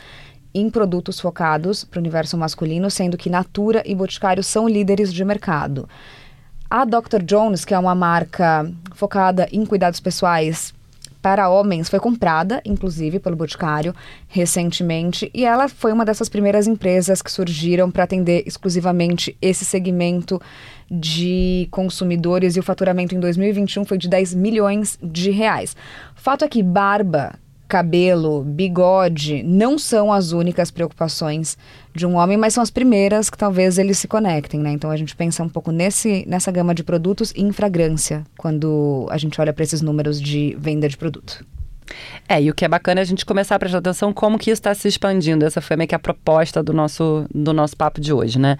em 0.53 0.69
produtos 0.69 1.17
focados 1.17 1.85
para 1.85 1.97
o 1.97 2.01
universo 2.01 2.37
masculino, 2.37 2.91
sendo 2.91 3.15
que 3.15 3.29
Natura 3.29 3.81
e 3.85 3.95
Boticário 3.95 4.43
são 4.43 4.67
líderes 4.67 5.13
de 5.13 5.23
mercado. 5.23 5.87
A 6.69 6.83
Dr. 6.83 7.23
Jones, 7.23 7.63
que 7.63 7.73
é 7.73 7.79
uma 7.79 7.95
marca 7.95 8.69
focada 8.93 9.47
em 9.53 9.65
cuidados 9.65 10.01
pessoais 10.01 10.73
para 11.21 11.49
homens, 11.49 11.89
foi 11.89 11.99
comprada, 11.99 12.61
inclusive, 12.65 13.19
pelo 13.19 13.37
Boticário 13.37 13.95
recentemente, 14.27 15.31
e 15.33 15.45
ela 15.45 15.69
foi 15.69 15.93
uma 15.93 16.05
dessas 16.05 16.27
primeiras 16.27 16.67
empresas 16.67 17.21
que 17.21 17.31
surgiram 17.31 17.89
para 17.89 18.03
atender 18.03 18.43
exclusivamente 18.45 19.35
esse 19.41 19.63
segmento 19.63 20.41
de 20.91 21.67
consumidores 21.71 22.55
e 22.55 22.59
o 22.59 22.63
faturamento 22.63 23.15
em 23.15 23.19
2021 23.19 23.85
foi 23.85 23.97
de 23.97 24.09
10 24.09 24.35
milhões 24.35 24.99
de 25.01 25.31
reais. 25.31 25.75
Fato 26.15 26.43
é 26.43 26.47
que 26.49 26.61
barba, 26.61 27.33
cabelo, 27.67 28.43
bigode 28.43 29.43
não 29.43 29.77
são 29.77 30.11
as 30.11 30.31
únicas 30.31 30.71
preocupações 30.71 31.57
de 31.93 32.05
um 32.05 32.15
homem, 32.15 32.37
mas 32.37 32.53
são 32.53 32.63
as 32.63 32.71
primeiras 32.71 33.29
que 33.29 33.37
talvez 33.37 33.77
eles 33.77 33.97
se 33.97 34.07
conectem, 34.07 34.59
né? 34.59 34.71
Então 34.71 34.89
a 34.89 34.97
gente 34.97 35.15
pensa 35.15 35.43
um 35.43 35.49
pouco 35.49 35.71
nesse, 35.71 36.25
nessa 36.27 36.51
gama 36.51 36.73
de 36.73 36.83
produtos 36.83 37.31
e 37.35 37.41
em 37.41 37.51
fragrância 37.51 38.23
quando 38.37 39.07
a 39.09 39.17
gente 39.17 39.39
olha 39.41 39.51
para 39.51 39.63
esses 39.63 39.81
números 39.81 40.21
de 40.21 40.55
venda 40.59 40.87
de 40.87 40.97
produto. 40.97 41.45
É, 42.27 42.41
e 42.41 42.49
o 42.49 42.53
que 42.53 42.65
é 42.65 42.67
bacana 42.67 43.01
é 43.01 43.03
a 43.03 43.05
gente 43.05 43.25
começar 43.25 43.55
a 43.55 43.59
prestar 43.59 43.77
atenção 43.77 44.11
como 44.11 44.37
que 44.37 44.51
isso 44.51 44.59
está 44.59 44.73
se 44.73 44.87
expandindo. 44.87 45.45
Essa 45.45 45.61
foi 45.61 45.75
meio 45.75 45.87
que 45.87 45.95
a 45.95 45.99
proposta 45.99 46.61
do 46.61 46.73
nosso, 46.73 47.25
do 47.33 47.53
nosso 47.53 47.75
papo 47.75 48.01
de 48.01 48.11
hoje, 48.11 48.37
né? 48.37 48.57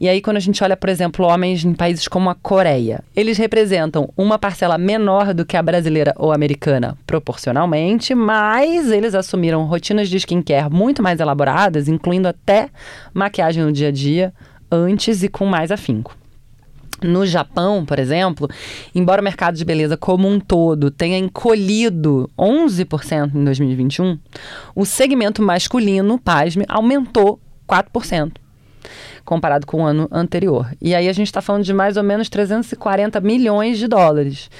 E 0.00 0.08
aí, 0.08 0.20
quando 0.20 0.38
a 0.38 0.40
gente 0.40 0.62
olha, 0.64 0.76
por 0.76 0.88
exemplo, 0.88 1.26
homens 1.26 1.64
em 1.64 1.74
países 1.74 2.08
como 2.08 2.30
a 2.30 2.34
Coreia, 2.34 3.02
eles 3.14 3.38
representam 3.38 4.08
uma 4.16 4.38
parcela 4.38 4.78
menor 4.78 5.34
do 5.34 5.44
que 5.44 5.56
a 5.56 5.62
brasileira 5.62 6.14
ou 6.16 6.32
americana, 6.32 6.96
proporcionalmente, 7.06 8.14
mas 8.14 8.90
eles 8.90 9.14
assumiram 9.14 9.64
rotinas 9.64 10.08
de 10.08 10.16
skincare 10.16 10.70
muito 10.70 11.02
mais 11.02 11.20
elaboradas, 11.20 11.88
incluindo 11.88 12.28
até 12.28 12.68
maquiagem 13.12 13.62
no 13.62 13.72
dia 13.72 13.88
a 13.88 13.92
dia, 13.92 14.32
antes 14.70 15.22
e 15.22 15.28
com 15.28 15.44
mais 15.44 15.70
afinco. 15.70 16.21
No 17.02 17.26
Japão, 17.26 17.84
por 17.84 17.98
exemplo, 17.98 18.48
embora 18.94 19.20
o 19.20 19.24
mercado 19.24 19.56
de 19.56 19.64
beleza 19.64 19.96
como 19.96 20.28
um 20.28 20.38
todo 20.38 20.90
tenha 20.90 21.18
encolhido 21.18 22.30
11% 22.38 23.34
em 23.34 23.44
2021, 23.44 24.18
o 24.74 24.84
segmento 24.84 25.42
masculino, 25.42 26.18
pasme, 26.18 26.64
aumentou 26.68 27.40
4% 27.68 28.32
comparado 29.24 29.66
com 29.66 29.82
o 29.82 29.84
ano 29.84 30.08
anterior. 30.10 30.70
E 30.80 30.94
aí 30.94 31.08
a 31.08 31.12
gente 31.12 31.28
está 31.28 31.40
falando 31.40 31.64
de 31.64 31.72
mais 31.72 31.96
ou 31.96 32.02
menos 32.02 32.28
340 32.28 33.20
milhões 33.20 33.78
de 33.78 33.86
dólares. 33.86 34.50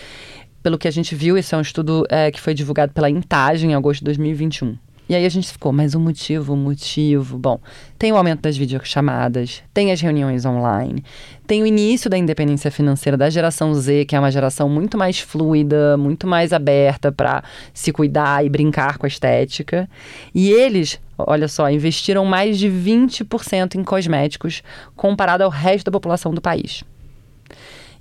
Pelo 0.63 0.79
que 0.79 0.87
a 0.87 0.91
gente 0.93 1.15
viu, 1.15 1.37
esse 1.37 1.55
é 1.55 1.59
um 1.59 1.63
estudo 1.63 2.07
é, 2.09 2.31
que 2.31 2.41
foi 2.41 2.55
divulgado 2.55 2.93
pela 2.93 3.11
Intagem 3.11 3.73
em 3.73 3.75
agosto 3.75 4.01
de 4.01 4.05
2021. 4.05 4.79
E 5.09 5.15
aí 5.15 5.27
a 5.27 5.29
gente 5.29 5.51
ficou, 5.53 5.73
mas 5.73 5.95
o 5.95 6.01
motivo, 6.01 6.55
o 6.55 6.57
motivo. 6.57 7.37
Bom, 7.37 7.59
tem 7.99 8.13
o 8.13 8.17
aumento 8.17 8.41
das 8.41 8.57
videochamadas, 8.57 9.63
tem 9.75 9.93
as 9.93 10.01
reuniões 10.01 10.47
online, 10.47 11.05
tem 11.47 11.63
o 11.63 11.67
início 11.67 12.09
da 12.09 12.17
independência 12.17 12.71
financeira 12.71 13.17
da 13.17 13.29
geração 13.29 13.75
Z, 13.75 14.05
que 14.07 14.17
é 14.17 14.19
uma 14.19 14.31
geração 14.31 14.69
muito 14.69 14.97
mais 14.97 15.19
fluida, 15.19 15.97
muito 15.97 16.27
mais 16.27 16.53
aberta 16.53 17.11
para 17.11 17.43
se 17.75 17.93
cuidar 17.93 18.45
e 18.45 18.49
brincar 18.49 18.97
com 18.97 19.05
a 19.05 19.09
estética. 19.09 19.89
E 20.35 20.51
eles, 20.51 20.99
olha 21.19 21.49
só, 21.49 21.69
investiram 21.69 22.25
mais 22.25 22.59
de 22.59 22.69
20% 22.69 23.75
em 23.75 23.85
cosméticos 23.85 24.63
comparado 24.97 25.43
ao 25.43 25.51
resto 25.51 25.87
da 25.87 25.93
população 25.93 26.33
do 26.33 26.41
país. 26.41 26.85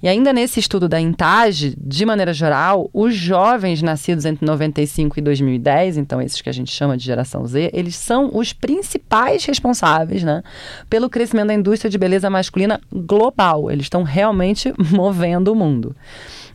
E 0.01 0.07
ainda 0.07 0.33
nesse 0.33 0.59
estudo 0.59 0.89
da 0.89 0.99
Intage, 0.99 1.75
de 1.77 2.05
maneira 2.05 2.33
geral, 2.33 2.89
os 2.91 3.15
jovens 3.15 3.81
nascidos 3.81 4.25
entre 4.25 4.45
95 4.45 5.19
e 5.19 5.21
2010, 5.21 5.97
então 5.97 6.21
esses 6.21 6.41
que 6.41 6.49
a 6.49 6.53
gente 6.53 6.71
chama 6.71 6.97
de 6.97 7.05
geração 7.05 7.45
Z, 7.45 7.69
eles 7.71 7.95
são 7.95 8.31
os 8.33 8.51
principais 8.51 9.45
responsáveis 9.45 10.23
né, 10.23 10.41
pelo 10.89 11.09
crescimento 11.09 11.47
da 11.47 11.53
indústria 11.53 11.89
de 11.89 11.97
beleza 11.97 12.29
masculina 12.29 12.81
global. 12.91 13.69
Eles 13.69 13.85
estão 13.85 14.03
realmente 14.03 14.73
movendo 14.91 15.51
o 15.51 15.55
mundo 15.55 15.95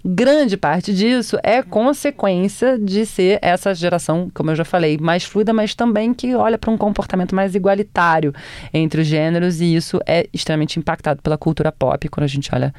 grande 0.07 0.57
parte 0.57 0.95
disso 0.95 1.37
é 1.43 1.62
consequência 1.62 2.79
de 2.79 3.05
ser 3.05 3.41
essa 3.43 3.75
geração, 3.75 4.31
como 4.33 4.53
eu 4.53 4.55
já 4.55 4.65
falei, 4.65 4.97
mais 4.99 5.25
fluida, 5.25 5.53
mas 5.53 5.75
também 5.75 6.15
que 6.15 6.35
olha 6.37 6.57
para 6.57 6.71
um 6.71 6.76
comportamento 6.76 7.35
mais 7.35 7.57
igualitário 7.57 8.33
entre 8.73 9.00
os 9.00 9.07
gêneros, 9.07 9.61
e 9.61 9.75
isso 9.75 9.99
é 10.07 10.29
extremamente 10.33 10.79
impactado 10.79 11.21
pela 11.23 11.37
cultura 11.37 11.73
pop 11.73 12.09
quando 12.09 12.25
a 12.25 12.29
gente 12.29 12.55
olha 12.55 12.73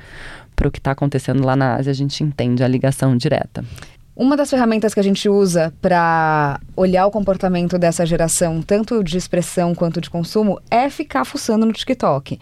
para 0.58 0.68
o 0.68 0.72
que 0.72 0.80
está 0.80 0.92
acontecendo 0.92 1.46
lá 1.46 1.56
na 1.56 1.76
Ásia, 1.76 1.92
a 1.92 1.96
gente 1.96 2.22
entende 2.24 2.64
a 2.64 2.68
ligação 2.68 3.16
direta. 3.16 3.64
Uma 4.16 4.36
das 4.36 4.50
ferramentas 4.50 4.96
que 4.96 5.00
a 5.00 5.04
gente 5.04 5.30
usa 5.30 5.72
para 5.80 6.60
olhar 6.76 7.06
o 7.06 7.12
comportamento 7.12 7.78
dessa 7.78 8.04
geração, 8.04 8.64
tanto 8.64 9.04
de 9.04 9.16
expressão 9.16 9.76
quanto 9.76 10.02
de 10.02 10.10
consumo, 10.10 10.60
é 10.72 10.90
ficar 10.90 11.24
fuçando 11.24 11.68
no 11.68 11.72
TikTok. 11.72 12.40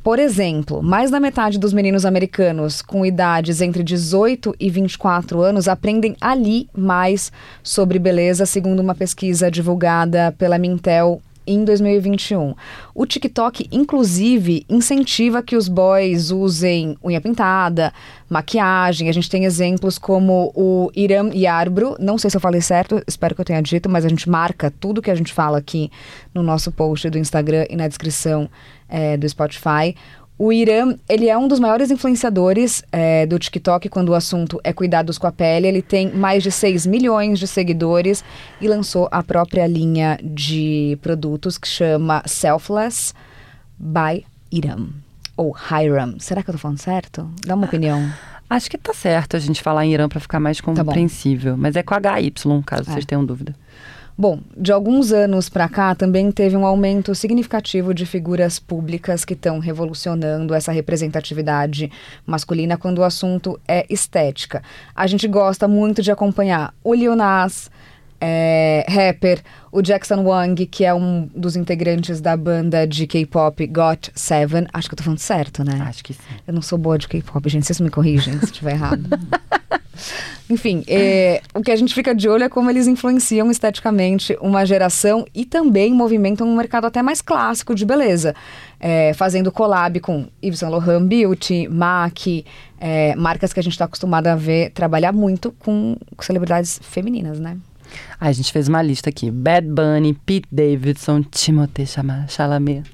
Por 0.00 0.20
exemplo, 0.20 0.80
mais 0.80 1.10
da 1.10 1.18
metade 1.18 1.58
dos 1.58 1.72
meninos 1.72 2.06
americanos 2.06 2.80
com 2.80 3.04
idades 3.04 3.60
entre 3.60 3.82
18 3.82 4.54
e 4.58 4.70
24 4.70 5.42
anos 5.42 5.66
aprendem 5.66 6.16
ali 6.20 6.68
mais 6.72 7.32
sobre 7.64 7.98
beleza, 7.98 8.46
segundo 8.46 8.78
uma 8.78 8.94
pesquisa 8.94 9.50
divulgada 9.50 10.32
pela 10.38 10.56
Mintel 10.56 11.20
em 11.48 11.64
2021. 11.64 12.54
O 12.94 13.06
TikTok, 13.06 13.66
inclusive, 13.72 14.64
incentiva 14.68 15.42
que 15.42 15.56
os 15.56 15.68
boys 15.68 16.30
usem 16.30 16.96
unha 17.02 17.20
pintada, 17.20 17.92
maquiagem. 18.28 19.08
A 19.08 19.12
gente 19.12 19.30
tem 19.30 19.44
exemplos 19.44 19.98
como 19.98 20.52
o 20.54 20.90
Iram 20.94 21.30
Yarbro, 21.32 21.96
não 21.98 22.18
sei 22.18 22.30
se 22.30 22.36
eu 22.36 22.40
falei 22.40 22.60
certo, 22.60 23.02
espero 23.06 23.34
que 23.34 23.40
eu 23.40 23.44
tenha 23.44 23.62
dito, 23.62 23.88
mas 23.88 24.04
a 24.04 24.08
gente 24.08 24.28
marca 24.28 24.70
tudo 24.70 25.02
que 25.02 25.10
a 25.10 25.14
gente 25.14 25.32
fala 25.32 25.58
aqui 25.58 25.90
no 26.34 26.42
nosso 26.42 26.70
post 26.70 27.08
do 27.08 27.18
Instagram 27.18 27.66
e 27.70 27.76
na 27.76 27.88
descrição 27.88 28.48
é, 28.88 29.16
do 29.16 29.28
Spotify. 29.28 29.94
O 30.38 30.52
Irã, 30.52 30.94
ele 31.08 31.28
é 31.28 31.36
um 31.36 31.48
dos 31.48 31.58
maiores 31.58 31.90
influenciadores 31.90 32.84
é, 32.92 33.26
do 33.26 33.36
TikTok 33.40 33.88
quando 33.88 34.10
o 34.10 34.14
assunto 34.14 34.60
é 34.62 34.72
cuidados 34.72 35.18
com 35.18 35.26
a 35.26 35.32
pele. 35.32 35.66
Ele 35.66 35.82
tem 35.82 36.12
mais 36.14 36.44
de 36.44 36.52
6 36.52 36.86
milhões 36.86 37.40
de 37.40 37.48
seguidores 37.48 38.22
e 38.60 38.68
lançou 38.68 39.08
a 39.10 39.20
própria 39.20 39.66
linha 39.66 40.16
de 40.22 40.96
produtos 41.02 41.58
que 41.58 41.66
chama 41.66 42.22
Selfless 42.24 43.12
by 43.76 44.24
Iram. 44.52 44.90
Ou 45.36 45.56
Hiram. 45.56 46.20
Será 46.20 46.40
que 46.44 46.50
eu 46.50 46.54
tô 46.54 46.58
falando 46.58 46.78
certo? 46.78 47.28
Dá 47.44 47.56
uma 47.56 47.66
opinião. 47.66 48.08
Acho 48.48 48.70
que 48.70 48.78
tá 48.78 48.94
certo 48.94 49.36
a 49.36 49.40
gente 49.40 49.60
falar 49.60 49.84
em 49.84 49.92
Irã 49.92 50.08
para 50.08 50.20
ficar 50.20 50.38
mais 50.38 50.60
compreensível. 50.60 51.52
Tá 51.54 51.58
mas 51.58 51.74
é 51.74 51.82
com 51.82 51.94
HY, 51.94 52.32
caso 52.64 52.82
é. 52.82 52.92
vocês 52.92 53.04
tenham 53.04 53.24
dúvida. 53.24 53.56
Bom, 54.20 54.40
de 54.56 54.72
alguns 54.72 55.12
anos 55.12 55.48
para 55.48 55.68
cá 55.68 55.94
também 55.94 56.32
teve 56.32 56.56
um 56.56 56.66
aumento 56.66 57.14
significativo 57.14 57.94
de 57.94 58.04
figuras 58.04 58.58
públicas 58.58 59.24
que 59.24 59.34
estão 59.34 59.60
revolucionando 59.60 60.54
essa 60.54 60.72
representatividade 60.72 61.88
masculina 62.26 62.76
quando 62.76 62.98
o 62.98 63.04
assunto 63.04 63.60
é 63.68 63.86
estética. 63.88 64.60
A 64.92 65.06
gente 65.06 65.28
gosta 65.28 65.68
muito 65.68 66.02
de 66.02 66.10
acompanhar 66.10 66.74
o 66.82 66.94
Lil 66.94 67.14
Nas, 67.14 67.70
é, 68.20 68.84
rapper, 68.88 69.40
o 69.70 69.82
Jackson 69.82 70.22
Wang, 70.22 70.66
que 70.66 70.84
é 70.84 70.92
um 70.92 71.28
dos 71.34 71.56
integrantes 71.56 72.20
da 72.20 72.36
banda 72.36 72.86
de 72.86 73.06
K-pop 73.06 73.66
Got 73.66 74.10
Seven. 74.14 74.66
Acho 74.72 74.88
que 74.88 74.94
eu 74.94 74.96
tô 74.96 75.04
falando 75.04 75.18
certo, 75.18 75.64
né? 75.64 75.80
Acho 75.86 76.02
que 76.02 76.14
sim. 76.14 76.20
Eu 76.46 76.54
não 76.54 76.62
sou 76.62 76.78
boa 76.78 76.98
de 76.98 77.06
K-pop, 77.06 77.48
gente. 77.48 77.66
Vocês 77.66 77.80
me 77.80 77.90
corrigem 77.90 78.38
se 78.38 78.46
estiver 78.46 78.72
errado. 78.72 79.04
Enfim, 80.50 80.82
é, 80.86 81.42
o 81.54 81.60
que 81.60 81.70
a 81.70 81.76
gente 81.76 81.92
fica 81.92 82.14
de 82.14 82.28
olho 82.28 82.44
é 82.44 82.48
como 82.48 82.70
eles 82.70 82.86
influenciam 82.86 83.50
esteticamente 83.50 84.36
uma 84.40 84.64
geração 84.64 85.26
e 85.34 85.44
também 85.44 85.92
movimentam 85.92 86.48
um 86.48 86.56
mercado 86.56 86.86
até 86.86 87.02
mais 87.02 87.20
clássico 87.20 87.74
de 87.74 87.84
beleza. 87.84 88.34
É, 88.80 89.12
fazendo 89.12 89.52
collab 89.52 90.00
com 90.00 90.26
Yves 90.42 90.60
Saint 90.60 90.72
Laurent 90.72 91.06
Beauty, 91.06 91.68
MAC, 91.68 92.46
é, 92.80 93.14
marcas 93.16 93.52
que 93.52 93.60
a 93.60 93.62
gente 93.62 93.72
está 93.72 93.84
acostumado 93.84 94.28
a 94.28 94.36
ver 94.36 94.70
trabalhar 94.70 95.12
muito 95.12 95.52
com 95.58 95.96
celebridades 96.20 96.80
femininas, 96.82 97.38
né? 97.38 97.58
A 98.20 98.32
gente 98.32 98.52
fez 98.52 98.68
uma 98.68 98.82
lista 98.82 99.10
aqui. 99.10 99.30
Bad 99.30 99.66
Bunny, 99.66 100.14
Pete 100.14 100.48
Davidson, 100.50 101.22
Timothée 101.22 101.86
Chalamet, 102.28 102.84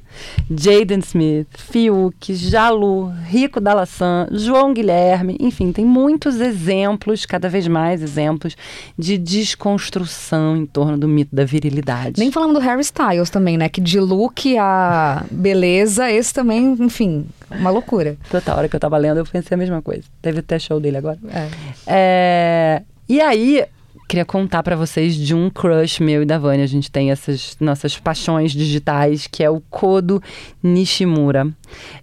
Jaden 0.50 1.00
Smith, 1.00 1.48
Fiuk, 1.56 2.34
Jalu, 2.34 3.12
Rico 3.26 3.60
Dalassan, 3.60 4.28
João 4.30 4.72
Guilherme, 4.74 5.36
enfim, 5.40 5.72
tem 5.72 5.84
muitos 5.84 6.40
exemplos, 6.40 7.24
cada 7.24 7.48
vez 7.48 7.66
mais 7.66 8.02
exemplos, 8.02 8.56
de 8.98 9.16
desconstrução 9.16 10.56
em 10.56 10.66
torno 10.66 10.98
do 10.98 11.08
mito 11.08 11.34
da 11.34 11.44
virilidade. 11.44 12.18
Nem 12.18 12.30
falando 12.30 12.54
do 12.54 12.60
Harry 12.60 12.82
Styles 12.82 13.30
também, 13.30 13.56
né? 13.56 13.68
Que 13.68 13.80
de 13.80 13.98
look 13.98 14.56
a 14.58 15.24
beleza, 15.30 16.10
esse 16.10 16.32
também, 16.32 16.76
enfim, 16.80 17.26
uma 17.50 17.70
loucura. 17.70 18.16
Total, 18.30 18.54
a 18.54 18.58
hora 18.58 18.68
que 18.68 18.76
eu 18.76 18.80
tava 18.80 18.96
lendo, 18.98 19.18
eu 19.18 19.26
pensei 19.26 19.54
a 19.54 19.58
mesma 19.58 19.80
coisa. 19.80 20.04
Teve 20.20 20.40
até 20.40 20.58
show 20.58 20.78
dele 20.78 20.98
agora. 20.98 21.18
É. 21.30 21.48
é... 21.86 22.82
E 23.08 23.20
aí, 23.20 23.64
queria 24.08 24.24
contar 24.24 24.62
para 24.62 24.76
vocês 24.76 25.16
de 25.16 25.34
um 25.34 25.50
crush 25.50 26.00
meu 26.00 26.22
e 26.22 26.26
da 26.26 26.38
Vânia. 26.38 26.64
A 26.64 26.68
gente 26.68 26.90
tem 26.90 27.10
essas 27.10 27.56
nossas 27.60 27.98
paixões 27.98 28.52
digitais, 28.52 29.26
que 29.26 29.42
é 29.42 29.50
o 29.50 29.60
Kodo 29.60 30.22
Nishimura. 30.62 31.48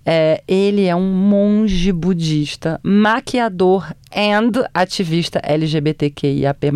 É, 0.05 0.43
ele 0.47 0.85
é 0.85 0.95
um 0.95 1.11
monge 1.11 1.91
budista, 1.91 2.79
maquiador 2.83 3.93
and 4.15 4.51
ativista 4.73 5.39
LGBTQIAP+. 5.43 6.71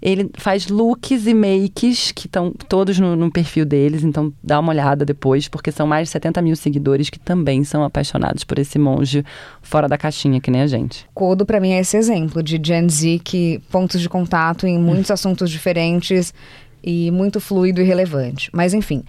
Ele 0.00 0.30
faz 0.34 0.68
looks 0.68 1.26
e 1.26 1.34
makes 1.34 2.12
que 2.12 2.26
estão 2.26 2.52
todos 2.68 2.98
no, 2.98 3.16
no, 3.16 3.30
perfil 3.30 3.64
deles, 3.64 4.04
então 4.04 4.32
dá 4.42 4.60
uma 4.60 4.72
olhada 4.72 5.04
depois, 5.04 5.48
porque 5.48 5.72
são 5.72 5.86
mais 5.86 6.08
de 6.08 6.12
70 6.12 6.40
mil 6.40 6.54
seguidores 6.54 7.10
que 7.10 7.18
também 7.18 7.64
são 7.64 7.82
apaixonados 7.82 8.44
por 8.44 8.58
esse 8.58 8.78
monge 8.78 9.24
fora 9.60 9.88
da 9.88 9.98
caixinha, 9.98 10.40
que 10.40 10.50
nem 10.50 10.62
a 10.62 10.66
gente. 10.66 11.06
Codo, 11.12 11.44
para 11.44 11.60
mim, 11.60 11.72
é 11.72 11.80
esse 11.80 11.96
exemplo 11.96 12.42
de 12.42 12.60
Gen 12.62 12.88
Z 12.88 13.20
que 13.24 13.60
pontos 13.70 14.00
de 14.00 14.08
contato 14.08 14.66
em 14.66 14.78
muitos 14.78 15.10
assuntos 15.10 15.50
diferentes 15.50 16.32
e 16.82 17.10
muito 17.10 17.40
fluido 17.40 17.80
e 17.80 17.84
relevante. 17.84 18.50
Mas, 18.52 18.74
enfim. 18.74 19.02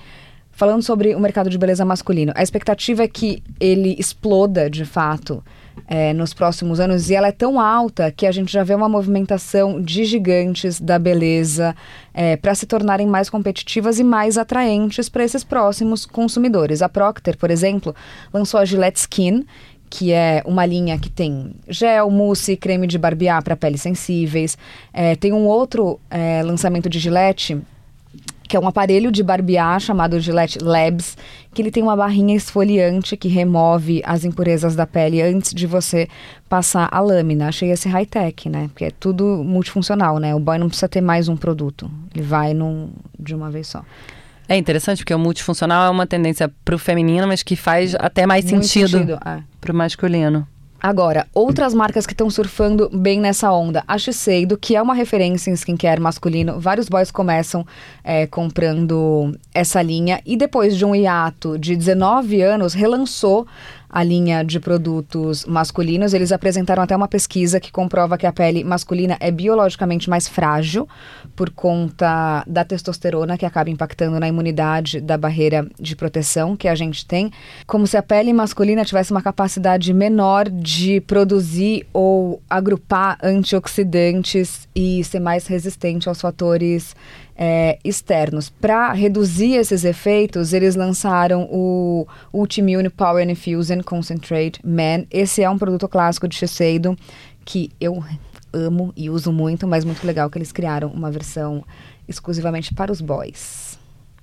Falando 0.52 0.84
sobre 0.84 1.16
o 1.16 1.20
mercado 1.22 1.50
de 1.50 1.58
beleza 1.58 1.86
masculino, 1.86 2.34
a 2.36 2.44
expectativa 2.44 3.04
é 3.04 3.08
que 3.08 3.42
ele 3.62 3.96
exploda 3.98 4.70
de 4.70 4.84
fato 4.84 5.42
é, 5.88 6.14
nos 6.14 6.34
próximos 6.34 6.80
anos 6.80 7.10
e 7.10 7.16
ela 7.16 7.28
é 7.28 7.32
tão 7.32 7.60
alta 7.60 8.12
que 8.12 8.26
a 8.26 8.32
gente 8.32 8.52
já 8.52 8.64
vê 8.64 8.74
uma 8.74 8.90
movimentação 8.90 9.82
de 9.82 10.06
gigantes 10.06 10.80
da 10.80 11.00
beleza 11.00 11.76
é, 12.14 12.36
para 12.38 12.54
se 12.56 12.66
tornarem 12.66 13.08
mais 13.08 13.30
competitivas 13.30 14.00
e 14.00 14.04
mais 14.04 14.38
atraentes 14.38 15.10
para 15.10 15.24
esses 15.24 15.44
próximos 15.44 16.06
consumidores. 16.06 16.82
A 16.82 16.90
Procter, 16.90 17.38
por 17.38 17.52
exemplo, 17.52 17.96
lançou 18.34 18.60
a 18.60 18.66
Gillette 18.66 19.00
Skin, 19.00 19.46
que 19.90 20.12
é 20.12 20.44
uma 20.46 20.66
linha 20.66 20.98
que 21.00 21.10
tem 21.10 21.52
gel, 21.68 22.12
mousse, 22.12 22.56
creme 22.56 22.86
de 22.86 22.98
barbear 22.98 23.44
para 23.44 23.56
peles 23.56 23.82
sensíveis. 23.82 24.58
É, 24.94 25.16
tem 25.16 25.34
um 25.34 25.48
outro 25.48 26.00
é, 26.10 26.44
lançamento 26.44 26.88
de 26.88 27.00
Gillette 27.00 27.60
que 28.50 28.58
é 28.58 28.60
um 28.60 28.68
aparelho 28.68 29.12
de 29.12 29.22
barbear 29.22 29.80
chamado 29.80 30.20
Gillette 30.20 30.58
Labs, 30.58 31.16
que 31.54 31.62
ele 31.62 31.70
tem 31.70 31.84
uma 31.84 31.96
barrinha 31.96 32.36
esfoliante 32.36 33.16
que 33.16 33.28
remove 33.28 34.02
as 34.04 34.26
impurezas 34.26 34.76
da 34.76 34.88
pele 34.88 35.22
antes 35.22 35.54
de 35.54 35.68
você 35.68 36.08
passar 36.50 36.90
a 36.92 37.00
lâmina. 37.00 37.50
Achei 37.50 37.70
esse 37.70 37.88
high-tech, 37.88 38.50
né? 38.50 38.68
Porque 38.70 38.86
é 38.86 38.92
tudo 38.92 39.44
multifuncional, 39.44 40.18
né? 40.18 40.34
O 40.34 40.40
boy 40.40 40.58
não 40.58 40.68
precisa 40.68 40.90
ter 40.90 41.00
mais 41.00 41.28
um 41.28 41.38
produto. 41.38 41.92
Ele 42.14 42.24
vai 42.24 42.56
num, 42.56 42.90
de 43.20 43.36
uma 43.36 43.52
vez 43.52 43.68
só. 43.68 43.86
É 44.48 44.58
interessante 44.58 45.04
porque 45.04 45.14
o 45.14 45.20
multifuncional 45.20 45.86
é 45.86 45.90
uma 45.92 46.08
tendência 46.08 46.52
pro 46.66 46.80
feminino, 46.80 47.28
mas 47.28 47.44
que 47.44 47.56
faz 47.56 47.94
até 47.94 48.26
mais 48.26 48.46
Muito 48.46 48.66
sentido, 48.66 48.98
sentido, 48.98 49.20
é. 49.24 49.44
pro 49.62 49.76
masculino. 49.76 50.48
Agora, 50.82 51.28
outras 51.34 51.74
marcas 51.74 52.06
que 52.06 52.14
estão 52.14 52.30
surfando 52.30 52.90
bem 52.94 53.20
nessa 53.20 53.52
onda. 53.52 53.84
A 53.86 53.98
Shiseido, 53.98 54.58
que 54.58 54.76
é 54.78 54.82
uma 54.82 54.94
referência 54.94 55.52
em 55.52 55.54
skincare 55.54 56.00
masculino. 56.00 56.60
Vários 56.60 56.88
boys 56.88 57.12
começam 57.12 57.66
é, 58.04 58.26
comprando 58.26 59.38
essa 59.54 59.82
linha. 59.82 60.22
E 60.26 60.38
depois 60.38 60.78
de 60.78 60.86
um 60.86 60.96
hiato 60.96 61.60
de 61.60 61.76
19 61.76 62.42
anos, 62.42 62.74
relançou 62.74 63.46
a 63.90 64.04
linha 64.04 64.44
de 64.44 64.60
produtos 64.60 65.46
masculinos. 65.46 66.14
Eles 66.14 66.32
apresentaram 66.32 66.84
até 66.84 66.96
uma 66.96 67.08
pesquisa 67.08 67.60
que 67.60 67.72
comprova 67.72 68.18
que 68.18 68.28
a 68.28 68.32
pele 68.32 68.64
masculina 68.64 69.18
é 69.20 69.32
biologicamente 69.32 70.10
mais 70.10 70.28
frágil 70.28 70.88
por 71.36 71.50
conta 71.50 72.44
da 72.46 72.64
testosterona 72.64 73.38
que 73.38 73.46
acaba 73.46 73.70
impactando 73.70 74.20
na 74.20 74.28
imunidade 74.28 75.02
da 75.02 75.18
barreira 75.18 75.68
de 75.80 75.96
proteção 75.96 76.56
que 76.56 76.68
a 76.68 76.76
gente 76.76 77.06
tem, 77.06 77.32
como 77.66 77.88
se 77.88 77.98
a 77.98 78.04
pele 78.04 78.32
masculina 78.34 78.86
tivesse 78.86 79.12
uma 79.12 79.22
capacidade 79.22 79.94
menor 79.94 80.50
de 80.50 81.02
produzir 81.02 81.88
ou 81.92 82.42
agrupar 82.50 83.18
antioxidantes 83.24 84.68
e 84.76 85.04
ser 85.04 85.20
mais 85.20 85.48
resistente 85.48 86.08
aos 86.08 86.22
fatores 86.22 86.96
é, 87.42 87.80
externos. 87.86 88.50
Para 88.50 88.92
reduzir 88.92 89.54
esses 89.54 89.86
efeitos, 89.86 90.52
eles 90.52 90.76
lançaram 90.76 91.48
o 91.50 92.06
Ultimune 92.34 92.90
Power 92.90 93.28
Infusion 93.28 93.82
Concentrate 93.82 94.60
Man. 94.62 95.06
Esse 95.10 95.42
é 95.42 95.50
um 95.50 95.58
produto 95.58 95.88
clássico 95.88 96.28
de 96.28 96.36
Shiseido 96.36 96.98
que 97.46 97.72
eu 97.80 98.04
amo 98.52 98.92
e 98.96 99.10
uso 99.10 99.32
muito, 99.32 99.66
mas 99.66 99.86
muito 99.86 100.06
legal 100.06 100.30
que 100.30 100.38
eles 100.38 100.52
criaram 100.52 100.90
uma 100.90 101.10
versão 101.10 101.64
exclusivamente 102.10 102.74
para 102.74 102.92
os 102.92 103.00
boys. 103.00 103.80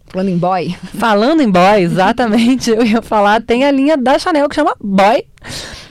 Falando 0.08 0.28
em 0.28 0.38
boy, 0.38 0.76
Falando 0.98 1.40
em 1.40 1.50
boy, 1.50 1.80
exatamente, 1.80 2.70
eu 2.70 2.84
ia 2.84 3.00
falar, 3.00 3.42
tem 3.42 3.64
a 3.64 3.70
linha 3.70 3.96
da 3.96 4.18
Chanel 4.18 4.48
que 4.48 4.54
chama 4.54 4.76
Boy. 4.78 5.24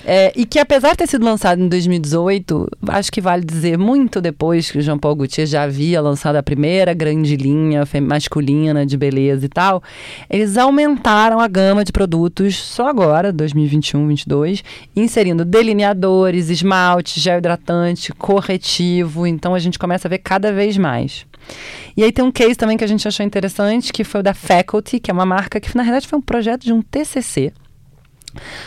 É, 0.08 0.32
e 0.36 0.46
que 0.46 0.60
apesar 0.60 0.92
de 0.92 0.98
ter 0.98 1.08
sido 1.08 1.26
lançado 1.26 1.60
em 1.60 1.68
2018, 1.68 2.70
acho 2.90 3.12
que 3.12 3.20
vale 3.20 3.44
dizer 3.44 3.76
muito 3.76 4.22
depois 4.22 4.70
que 4.70 4.78
o 4.78 4.82
Jean 4.82 5.00
Paul 5.00 5.16
Gaultier 5.16 5.48
já 5.48 5.64
havia 5.64 6.00
lançado 6.00 6.36
a 6.36 6.44
primeira 6.44 6.94
grande 6.94 7.36
linha 7.36 7.84
masculina 8.04 8.86
de 8.86 8.96
beleza 8.96 9.48
e 9.48 9.50
tal, 9.50 9.82
eles 10.30 10.58
aumentaram 10.58 11.40
a 11.40 11.48
gama 11.48 11.84
de 11.84 11.92
produtos 11.92 12.56
só 12.56 12.88
agora, 12.88 13.34
2021, 13.34 14.08
22, 14.08 14.64
inserindo 14.96 15.44
delineadores, 15.44 16.52
esmalte, 16.52 17.20
gel 17.20 17.40
hidratante, 17.40 18.14
corretivo, 18.14 19.26
então 19.26 19.56
a 19.56 19.60
gente 19.60 19.80
começa 19.80 20.08
a 20.08 20.10
ver 20.10 20.20
cada 20.20 20.54
vez 20.54 20.78
mais. 20.78 21.26
E 21.98 22.04
aí 22.04 22.12
tem 22.12 22.24
um 22.24 22.32
case 22.32 22.54
também 22.54 22.78
que 22.78 22.84
a 22.84 22.88
gente 22.88 23.08
achou 23.08 23.26
interessante, 23.26 23.92
que 23.92 24.04
foi 24.04 24.20
o 24.20 24.24
da 24.24 24.36
Faculty, 24.36 25.00
que 25.00 25.10
é 25.10 25.14
uma 25.14 25.26
marca 25.26 25.60
que 25.60 25.76
na 25.76 25.82
verdade 25.82 26.08
foi 26.08 26.20
um 26.20 26.22
projeto 26.22 26.64
de 26.64 26.74
um 26.74 26.84
TCC 26.84 27.52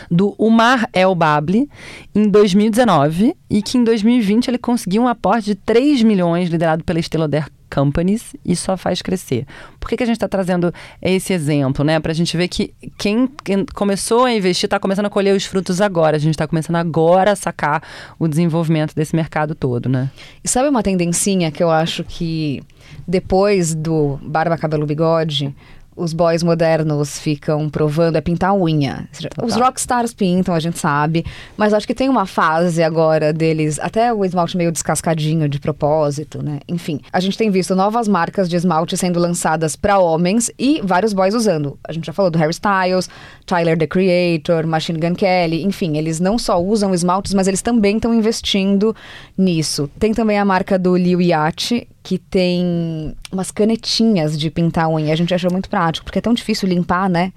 do 0.09 0.35
Umar 0.37 0.89
El 0.93 1.15
Babli 1.15 1.69
em 2.13 2.29
2019 2.29 3.35
e 3.49 3.61
que 3.61 3.77
em 3.77 3.83
2020 3.83 4.47
ele 4.47 4.57
conseguiu 4.57 5.03
um 5.03 5.07
aporte 5.07 5.45
de 5.45 5.55
3 5.55 6.03
milhões 6.03 6.49
liderado 6.49 6.83
pela 6.83 6.99
Estée 6.99 7.17
Lauder 7.17 7.47
Companies 7.69 8.35
e 8.43 8.55
só 8.55 8.75
faz 8.75 9.01
crescer. 9.01 9.45
Por 9.79 9.87
que, 9.87 9.95
que 9.95 10.03
a 10.03 10.05
gente 10.05 10.15
está 10.15 10.27
trazendo 10.27 10.73
esse 11.01 11.31
exemplo, 11.33 11.85
né? 11.85 11.99
Para 11.99 12.11
a 12.11 12.15
gente 12.15 12.35
ver 12.35 12.47
que 12.47 12.73
quem, 12.97 13.29
quem 13.43 13.65
começou 13.73 14.25
a 14.25 14.33
investir 14.33 14.67
está 14.67 14.79
começando 14.79 15.05
a 15.05 15.09
colher 15.09 15.35
os 15.35 15.45
frutos 15.45 15.79
agora. 15.79 16.17
A 16.17 16.19
gente 16.19 16.33
está 16.33 16.47
começando 16.47 16.77
agora 16.77 17.31
a 17.31 17.35
sacar 17.35 17.83
o 18.17 18.27
desenvolvimento 18.27 18.93
desse 18.95 19.15
mercado 19.15 19.53
todo, 19.53 19.87
né? 19.87 20.09
E 20.43 20.47
sabe 20.47 20.67
uma 20.67 20.83
tendencinha 20.83 21.51
que 21.51 21.61
eu 21.61 21.69
acho 21.69 22.03
que 22.03 22.61
depois 23.07 23.75
do 23.75 24.19
barba, 24.23 24.57
cabelo, 24.57 24.85
bigode, 24.85 25.55
os 25.95 26.13
boys 26.13 26.43
modernos 26.43 27.19
ficam 27.19 27.69
provando 27.69 28.15
é 28.15 28.21
pintar 28.21 28.51
a 28.51 28.55
unha. 28.55 29.07
Seja, 29.11 29.29
Os 29.43 29.55
rockstars 29.55 30.13
pintam, 30.13 30.55
a 30.55 30.59
gente 30.59 30.79
sabe, 30.79 31.25
mas 31.57 31.73
acho 31.73 31.85
que 31.85 31.93
tem 31.93 32.09
uma 32.09 32.25
fase 32.25 32.81
agora 32.81 33.33
deles, 33.33 33.79
até 33.79 34.13
o 34.13 34.23
esmalte 34.23 34.55
meio 34.55 34.71
descascadinho 34.71 35.49
de 35.49 35.59
propósito, 35.59 36.41
né? 36.41 36.59
Enfim, 36.67 37.01
a 37.11 37.19
gente 37.19 37.37
tem 37.37 37.51
visto 37.51 37.75
novas 37.75 38.07
marcas 38.07 38.49
de 38.49 38.55
esmalte 38.55 38.95
sendo 38.95 39.19
lançadas 39.19 39.75
para 39.75 39.99
homens 39.99 40.51
e 40.57 40.81
vários 40.83 41.13
boys 41.13 41.33
usando. 41.33 41.77
A 41.87 41.91
gente 41.91 42.05
já 42.05 42.13
falou 42.13 42.31
do 42.31 42.37
Harry 42.37 42.51
Styles, 42.51 43.09
Tyler 43.45 43.77
the 43.77 43.87
Creator, 43.87 44.65
Machine 44.65 44.99
Gun 44.99 45.15
Kelly, 45.15 45.63
enfim, 45.63 45.97
eles 45.97 46.19
não 46.19 46.37
só 46.37 46.61
usam 46.61 46.93
esmaltes, 46.93 47.33
mas 47.33 47.47
eles 47.47 47.61
também 47.61 47.97
estão 47.97 48.13
investindo 48.13 48.95
nisso. 49.37 49.89
Tem 49.99 50.13
também 50.13 50.37
a 50.37 50.45
marca 50.45 50.79
do 50.79 50.95
Liu 50.95 51.21
Yachty, 51.21 51.87
que 52.01 52.17
tem 52.17 53.15
umas 53.31 53.51
canetinhas 53.51 54.39
de 54.39 54.49
pintar 54.49 54.85
a 54.85 54.89
unha. 54.89 55.13
A 55.13 55.15
gente 55.15 55.33
achou 55.33 55.51
muito 55.51 55.69
prático, 55.69 56.05
porque 56.05 56.19
é 56.19 56.21
tão 56.21 56.33
difícil 56.33 56.67
limpar, 56.67 57.09
né? 57.09 57.33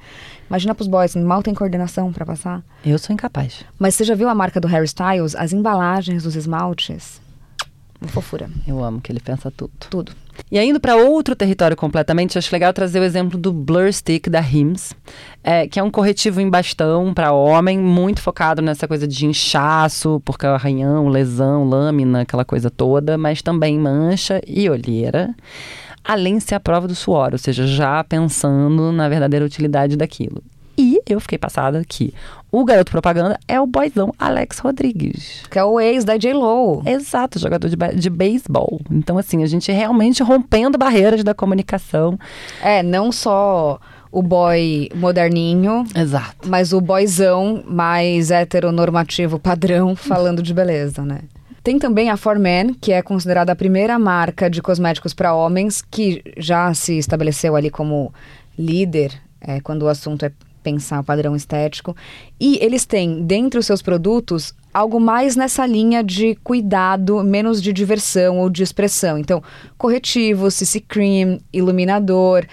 Imagina 0.48 0.74
pros 0.74 0.88
boys, 0.88 1.16
mal 1.16 1.42
tem 1.42 1.54
coordenação 1.54 2.12
para 2.12 2.26
passar. 2.26 2.62
Eu 2.84 2.98
sou 2.98 3.12
incapaz. 3.12 3.64
Mas 3.78 3.94
você 3.94 4.04
já 4.04 4.14
viu 4.14 4.28
a 4.28 4.34
marca 4.34 4.60
do 4.60 4.68
Harry 4.68 4.84
Styles? 4.84 5.34
As 5.34 5.52
embalagens 5.52 6.24
dos 6.24 6.36
esmaltes? 6.36 7.20
Uma 8.00 8.08
fofura. 8.08 8.50
Eu 8.66 8.82
amo 8.82 9.00
que 9.00 9.10
ele 9.10 9.20
pensa 9.20 9.50
tudo. 9.50 9.72
Tudo. 9.88 10.12
E 10.50 10.62
indo 10.62 10.80
para 10.80 10.96
outro 10.96 11.34
território 11.34 11.76
completamente, 11.76 12.38
acho 12.38 12.52
legal 12.52 12.72
trazer 12.72 13.00
o 13.00 13.04
exemplo 13.04 13.38
do 13.38 13.52
Blur 13.52 13.92
Stick 13.92 14.28
da 14.28 14.40
Hims, 14.40 14.94
é, 15.42 15.66
que 15.66 15.78
é 15.78 15.82
um 15.82 15.90
corretivo 15.90 16.40
em 16.40 16.48
bastão 16.48 17.12
para 17.14 17.32
homem, 17.32 17.78
muito 17.78 18.20
focado 18.20 18.60
nessa 18.60 18.86
coisa 18.86 19.06
de 19.06 19.26
inchaço, 19.26 20.20
porque 20.24 20.46
arranhão, 20.46 21.08
lesão, 21.08 21.64
lâmina, 21.64 22.22
aquela 22.22 22.44
coisa 22.44 22.70
toda, 22.70 23.16
mas 23.16 23.42
também 23.42 23.78
mancha 23.78 24.40
e 24.46 24.68
olheira. 24.68 25.34
Além 26.04 26.38
de 26.38 26.44
ser 26.44 26.56
a 26.56 26.60
prova 26.60 26.88
do 26.88 26.94
suor, 26.94 27.30
ou 27.32 27.38
seja, 27.38 27.66
já 27.66 28.02
pensando 28.02 28.90
na 28.90 29.08
verdadeira 29.08 29.46
utilidade 29.46 29.96
daquilo. 29.96 30.42
Eu 31.06 31.20
fiquei 31.20 31.38
passada 31.38 31.82
que 31.86 32.14
o 32.50 32.64
garoto 32.64 32.90
propaganda 32.90 33.38
é 33.48 33.60
o 33.60 33.66
boyzão 33.66 34.12
Alex 34.18 34.58
Rodrigues. 34.58 35.42
Que 35.50 35.58
é 35.58 35.64
o 35.64 35.80
ex 35.80 36.04
da 36.04 36.16
J-Lo. 36.16 36.82
Exato, 36.84 37.38
jogador 37.38 37.68
de, 37.68 37.76
de 37.76 38.10
beisebol. 38.10 38.80
Então, 38.90 39.18
assim, 39.18 39.42
a 39.42 39.46
gente 39.46 39.72
realmente 39.72 40.22
rompendo 40.22 40.76
barreiras 40.76 41.24
da 41.24 41.34
comunicação. 41.34 42.18
É, 42.62 42.82
não 42.82 43.10
só 43.10 43.80
o 44.10 44.22
boy 44.22 44.90
moderninho, 44.94 45.84
Exato. 45.96 46.46
mas 46.46 46.74
o 46.74 46.80
boyzão 46.80 47.62
mais 47.66 48.30
heteronormativo 48.30 49.38
padrão 49.38 49.96
falando 49.96 50.42
de 50.42 50.52
beleza, 50.52 51.02
né? 51.02 51.20
Tem 51.62 51.78
também 51.78 52.10
a 52.10 52.16
For 52.16 52.38
Men, 52.38 52.74
que 52.74 52.92
é 52.92 53.00
considerada 53.00 53.52
a 53.52 53.56
primeira 53.56 53.98
marca 53.98 54.50
de 54.50 54.60
cosméticos 54.60 55.14
para 55.14 55.32
homens, 55.32 55.80
que 55.80 56.22
já 56.36 56.74
se 56.74 56.98
estabeleceu 56.98 57.56
ali 57.56 57.70
como 57.70 58.12
líder 58.58 59.12
é, 59.40 59.60
quando 59.60 59.84
o 59.84 59.88
assunto 59.88 60.24
é 60.24 60.32
pensar 60.62 61.00
o 61.00 61.04
padrão 61.04 61.34
estético. 61.34 61.96
E 62.40 62.58
eles 62.62 62.86
têm, 62.86 63.22
dentre 63.22 63.58
os 63.58 63.66
seus 63.66 63.82
produtos, 63.82 64.54
algo 64.72 64.98
mais 64.98 65.36
nessa 65.36 65.66
linha 65.66 66.02
de 66.02 66.34
cuidado, 66.36 67.22
menos 67.22 67.62
de 67.62 67.72
diversão 67.72 68.38
ou 68.38 68.48
de 68.48 68.62
expressão. 68.62 69.18
Então, 69.18 69.42
corretivo, 69.76 70.50
CC 70.50 70.80
Cream, 70.80 71.38
iluminador. 71.52 72.46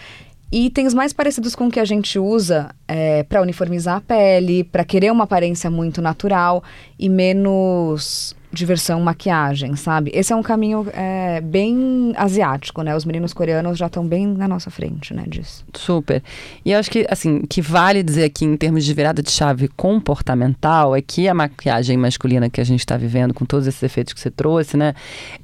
Itens 0.52 0.95
mais 0.95 1.13
parecidos 1.13 1.56
com 1.56 1.67
o 1.67 1.72
que 1.72 1.80
a 1.80 1.86
gente 1.86 2.17
usa 2.17 2.74
é, 2.88 3.22
para 3.24 3.41
uniformizar 3.41 3.98
a 3.98 4.02
pele, 4.02 4.63
para 4.63 4.84
querer 4.84 5.12
uma 5.12 5.26
aparência 5.26 5.69
muito 5.69 6.02
natural 6.02 6.63
e 6.98 7.08
menos 7.08 8.36
diversão, 8.52 9.00
maquiagem, 9.00 9.76
sabe? 9.76 10.12
Esse 10.14 10.34
é 10.34 10.36
um 10.36 10.42
caminho 10.42 10.88
é, 10.94 11.40
bem 11.40 12.14
asiático, 12.16 12.82
né? 12.82 12.96
Os 12.96 13.06
meninos 13.06 13.32
coreanos 13.34 13.78
já 13.78 13.86
estão 13.86 14.06
bem 14.06 14.26
na 14.26 14.48
nossa 14.48 14.72
frente, 14.72 15.14
né, 15.14 15.24
disso. 15.28 15.64
Super. 15.74 16.24
E 16.66 16.72
eu 16.72 16.80
acho 16.80 16.90
que, 16.90 17.06
assim, 17.10 17.42
que 17.42 17.62
vale 17.62 18.02
dizer 18.02 18.24
aqui 18.24 18.46
em 18.46 18.58
termos 18.58 18.84
de 18.84 18.94
virada 18.94 19.22
de 19.22 19.32
chave 19.32 19.68
comportamental 19.68 20.96
é 20.96 21.02
que 21.02 21.28
a 21.28 21.34
maquiagem 21.34 21.96
masculina 21.96 22.50
que 22.50 22.60
a 22.60 22.64
gente 22.64 22.80
está 22.80 22.98
vivendo, 22.98 23.34
com 23.34 23.46
todos 23.46 23.68
esses 23.68 23.82
efeitos 23.84 24.14
que 24.14 24.20
você 24.20 24.32
trouxe, 24.32 24.76
né, 24.76 24.94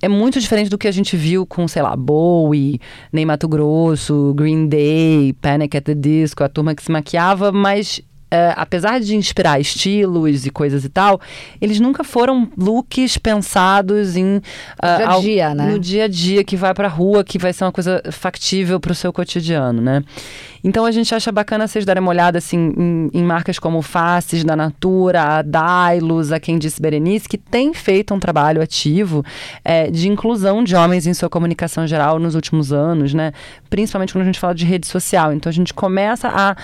é 0.02 0.08
muito 0.08 0.40
diferente 0.40 0.70
do 0.70 0.78
que 0.78 0.88
a 0.88 0.92
gente 0.92 1.16
viu 1.16 1.46
com, 1.46 1.68
sei 1.68 1.82
lá, 1.82 1.96
Bowie, 1.96 2.80
Ney 3.14 3.26
Mato 3.26 3.48
Grosso, 3.48 4.34
Green 4.36 4.68
Day, 4.68 5.34
Panic 5.42 5.78
at 5.78 5.84
the 5.84 5.94
Disco, 5.94 6.44
a 6.44 6.50
turma 6.50 6.74
que 6.74 6.84
se 6.84 6.92
maquiava, 6.92 7.52
mas 7.52 8.02
é, 8.30 8.54
apesar 8.56 9.00
de 9.00 9.16
inspirar 9.16 9.60
estilos 9.60 10.46
e 10.46 10.50
coisas 10.50 10.84
e 10.84 10.90
tal, 10.90 11.22
eles 11.62 11.80
nunca 11.80 12.04
foram 12.04 12.50
looks 12.58 13.18
pensados 13.18 14.18
em 14.18 14.42
ah, 14.80 14.98
dia 14.98 15.06
a 15.06 15.12
al- 15.12 15.22
dia, 15.22 15.56
né? 15.56 15.72
no 15.72 15.80
dia 15.80 16.06
a 16.06 16.08
dia 16.08 16.44
que 16.44 16.56
vai 16.56 16.74
pra 16.74 16.88
rua, 16.88 17.24
que 17.24 17.38
vai 17.38 17.54
ser 17.54 17.64
uma 17.64 17.72
coisa 17.72 18.02
factível 18.12 18.80
pro 18.80 18.96
seu 18.96 19.14
cotidiano, 19.14 19.82
né? 19.82 20.04
Então 20.64 20.84
a 20.84 20.92
gente 20.92 21.14
acha 21.14 21.32
bacana 21.32 21.68
vocês 21.68 21.86
darem 21.86 22.02
uma 22.02 22.10
olhada 22.10 22.40
assim 22.40 22.74
em, 22.76 23.10
em 23.14 23.24
marcas 23.24 23.60
como 23.60 23.84
Faces 23.84 24.44
da 24.44 24.56
Natura, 24.56 25.22
a 25.22 25.42
Dailos, 25.44 26.32
a 26.32 26.40
Quem 26.40 26.58
Disse 26.58 26.82
Berenice, 26.82 27.30
que 27.30 27.38
tem 27.38 27.72
feito 27.72 28.16
um 28.16 28.20
trabalho 28.20 28.60
ativo 28.64 29.24
é, 29.64 29.92
de 29.92 30.10
inclusão 30.10 30.64
de 30.64 30.76
homens 30.76 31.06
em 31.06 31.14
sua 31.14 31.30
comunicação 31.30 31.86
geral 31.86 32.18
nos 32.18 32.34
últimos 32.34 32.74
anos, 32.74 33.14
né? 33.14 33.32
Principalmente 33.70 34.12
quando 34.12 34.24
a 34.24 34.26
gente 34.26 34.40
fala 34.40 34.56
de 34.56 34.66
rede 34.66 34.88
social. 34.88 35.32
Então 35.32 35.52
a 35.52 35.54
gente 35.54 35.72
começa 35.72 36.30
a 36.30 36.56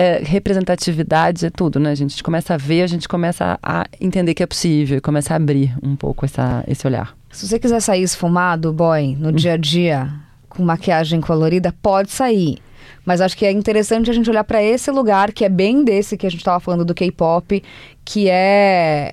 é, 0.00 0.22
representatividade 0.24 1.44
é 1.44 1.50
tudo, 1.50 1.78
né? 1.78 1.90
A 1.90 1.94
gente 1.94 2.22
começa 2.22 2.54
a 2.54 2.56
ver, 2.56 2.80
a 2.80 2.86
gente 2.86 3.06
começa 3.06 3.58
a 3.62 3.84
entender 4.00 4.32
que 4.32 4.42
é 4.42 4.46
possível, 4.46 4.98
começa 5.02 5.34
a 5.34 5.36
abrir 5.36 5.76
um 5.82 5.94
pouco 5.94 6.24
essa, 6.24 6.64
esse 6.66 6.86
olhar. 6.86 7.14
Se 7.30 7.46
você 7.46 7.58
quiser 7.58 7.80
sair 7.80 8.02
esfumado, 8.02 8.72
boy, 8.72 9.14
no 9.16 9.30
dia 9.30 9.52
a 9.52 9.56
dia, 9.58 10.10
com 10.48 10.62
maquiagem 10.62 11.20
colorida, 11.20 11.74
pode 11.82 12.10
sair. 12.12 12.56
Mas 13.04 13.20
acho 13.20 13.36
que 13.36 13.44
é 13.44 13.52
interessante 13.52 14.08
a 14.10 14.14
gente 14.14 14.30
olhar 14.30 14.44
para 14.44 14.62
esse 14.62 14.90
lugar 14.90 15.32
que 15.32 15.44
é 15.44 15.50
bem 15.50 15.84
desse 15.84 16.16
que 16.16 16.26
a 16.26 16.30
gente 16.30 16.40
estava 16.40 16.60
falando 16.60 16.84
do 16.84 16.94
K-pop, 16.94 17.62
que 18.02 18.26
é 18.30 19.12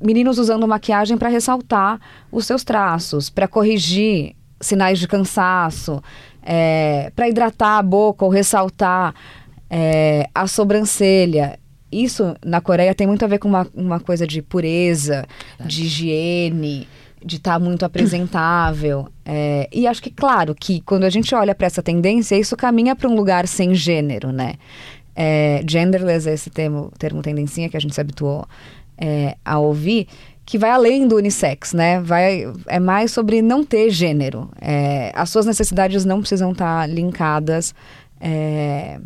meninos 0.00 0.36
usando 0.36 0.66
maquiagem 0.66 1.16
para 1.16 1.28
ressaltar 1.28 2.00
os 2.32 2.44
seus 2.44 2.64
traços, 2.64 3.30
para 3.30 3.46
corrigir 3.46 4.34
sinais 4.60 4.98
de 4.98 5.06
cansaço, 5.06 6.02
é, 6.42 7.12
para 7.14 7.28
hidratar 7.28 7.78
a 7.78 7.82
boca 7.82 8.24
ou 8.24 8.30
ressaltar 8.32 9.14
é, 9.70 10.28
a 10.34 10.46
sobrancelha. 10.46 11.58
Isso 11.90 12.36
na 12.44 12.60
Coreia 12.60 12.94
tem 12.94 13.06
muito 13.06 13.24
a 13.24 13.28
ver 13.28 13.38
com 13.38 13.48
uma, 13.48 13.66
uma 13.74 14.00
coisa 14.00 14.26
de 14.26 14.42
pureza, 14.42 15.26
de 15.64 15.84
higiene, 15.84 16.86
de 17.24 17.36
estar 17.36 17.54
tá 17.54 17.58
muito 17.58 17.84
apresentável. 17.84 19.08
É, 19.24 19.68
e 19.72 19.86
acho 19.86 20.02
que, 20.02 20.10
claro, 20.10 20.54
que 20.54 20.80
quando 20.82 21.04
a 21.04 21.10
gente 21.10 21.34
olha 21.34 21.54
para 21.54 21.66
essa 21.66 21.82
tendência, 21.82 22.36
isso 22.36 22.56
caminha 22.56 22.94
para 22.94 23.08
um 23.08 23.14
lugar 23.14 23.46
sem 23.46 23.74
gênero, 23.74 24.32
né? 24.32 24.54
É, 25.16 25.62
genderless 25.66 26.28
é 26.28 26.34
esse 26.34 26.48
termo, 26.48 26.92
termo 26.96 27.22
tendencinha 27.22 27.68
que 27.68 27.76
a 27.76 27.80
gente 27.80 27.94
se 27.94 28.00
habituou 28.00 28.46
é, 28.96 29.36
a 29.44 29.58
ouvir, 29.58 30.06
que 30.46 30.56
vai 30.56 30.70
além 30.70 31.08
do 31.08 31.16
unissex, 31.16 31.72
né? 31.72 32.00
Vai, 32.00 32.44
é 32.66 32.78
mais 32.78 33.10
sobre 33.10 33.42
não 33.42 33.64
ter 33.64 33.90
gênero. 33.90 34.50
É, 34.60 35.10
as 35.14 35.28
suas 35.30 35.44
necessidades 35.44 36.04
não 36.04 36.20
precisam 36.20 36.52
estar 36.52 36.82
tá 36.82 36.86
linkadas 36.86 37.74
é, 38.20 39.00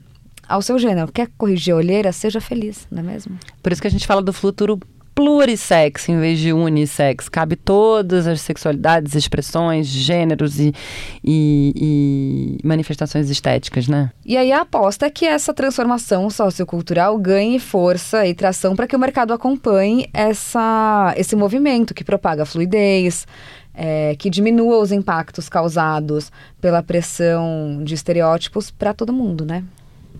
ao 0.52 0.62
seu 0.62 0.78
gênero. 0.78 1.10
Quer 1.10 1.28
corrigir 1.36 1.72
a 1.74 1.76
olheira? 1.76 2.12
Seja 2.12 2.40
feliz, 2.40 2.86
não 2.90 3.00
é 3.00 3.02
mesmo? 3.02 3.38
Por 3.62 3.72
isso 3.72 3.80
que 3.80 3.88
a 3.88 3.90
gente 3.90 4.06
fala 4.06 4.20
do 4.20 4.32
futuro 4.32 4.78
plurissex 5.14 6.08
em 6.08 6.18
vez 6.18 6.38
de 6.38 6.52
unissex. 6.52 7.28
Cabe 7.28 7.56
todas 7.56 8.26
as 8.26 8.40
sexualidades, 8.40 9.14
expressões, 9.14 9.86
gêneros 9.86 10.58
e, 10.58 10.74
e, 11.22 12.58
e, 12.62 12.66
manifestações 12.66 13.30
estéticas, 13.30 13.88
né? 13.88 14.10
E 14.24 14.36
aí 14.36 14.52
a 14.52 14.62
aposta 14.62 15.06
é 15.06 15.10
que 15.10 15.26
essa 15.26 15.52
transformação 15.52 16.28
sociocultural 16.30 17.18
ganhe 17.18 17.58
força 17.58 18.26
e 18.26 18.34
tração 18.34 18.74
para 18.74 18.86
que 18.86 18.96
o 18.96 18.98
mercado 18.98 19.32
acompanhe 19.32 20.08
essa, 20.12 21.14
esse 21.16 21.36
movimento 21.36 21.94
que 21.94 22.04
propaga 22.04 22.42
a 22.42 22.46
fluidez, 22.46 23.26
é, 23.74 24.14
que 24.18 24.30
diminua 24.30 24.78
os 24.78 24.92
impactos 24.92 25.48
causados 25.48 26.30
pela 26.60 26.82
pressão 26.82 27.82
de 27.82 27.94
estereótipos 27.94 28.70
para 28.70 28.92
todo 28.94 29.12
mundo, 29.12 29.44
né? 29.44 29.64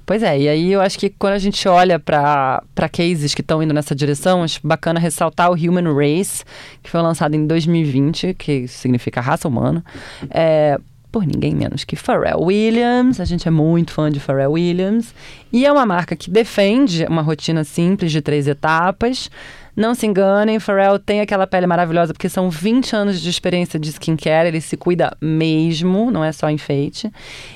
Pois 0.05 0.23
é, 0.23 0.39
e 0.39 0.49
aí 0.49 0.73
eu 0.73 0.81
acho 0.81 0.99
que 0.99 1.11
quando 1.11 1.35
a 1.35 1.39
gente 1.39 1.67
olha 1.69 1.99
para 1.99 2.63
cases 2.91 3.35
que 3.35 3.41
estão 3.41 3.63
indo 3.63 3.73
nessa 3.73 3.95
direção, 3.95 4.43
acho 4.43 4.61
bacana 4.63 4.99
ressaltar 4.99 5.51
o 5.51 5.55
Human 5.55 5.95
Race, 5.95 6.45
que 6.83 6.91
foi 6.91 7.01
lançado 7.01 7.35
em 7.35 7.47
2020, 7.47 8.35
que 8.35 8.67
significa 8.67 9.21
raça 9.21 9.47
humana, 9.47 9.85
é, 10.31 10.79
por 11.13 11.27
ninguém 11.27 11.55
menos 11.55 11.85
que 11.85 11.95
Pharrell 11.95 12.41
Williams. 12.41 13.21
A 13.21 13.25
gente 13.25 13.47
é 13.47 13.51
muito 13.51 13.93
fã 13.93 14.11
de 14.11 14.19
Pharrell 14.19 14.53
Williams. 14.53 15.15
E 15.53 15.67
é 15.67 15.71
uma 15.71 15.85
marca 15.85 16.17
que 16.17 16.31
defende 16.31 17.05
uma 17.05 17.21
rotina 17.21 17.63
simples 17.63 18.11
de 18.11 18.23
três 18.23 18.49
etapas 18.49 19.31
não 19.75 19.95
se 19.95 20.07
enganem, 20.07 20.61
Pharrell 20.61 20.99
tem 20.99 21.21
aquela 21.21 21.47
pele 21.47 21.67
maravilhosa 21.67 22.13
porque 22.13 22.29
são 22.29 22.51
20 22.51 22.95
anos 22.95 23.21
de 23.21 23.31
experiência 23.31 23.81
de 23.81 23.89
skincare, 23.89 24.49
ele 24.49 24.61
se 24.61 24.77
cuida 24.77 25.17
mesmo, 25.21 26.11
não 26.11 26.23
é 26.23 26.31
só 26.31 26.51
enfeite. 26.51 27.11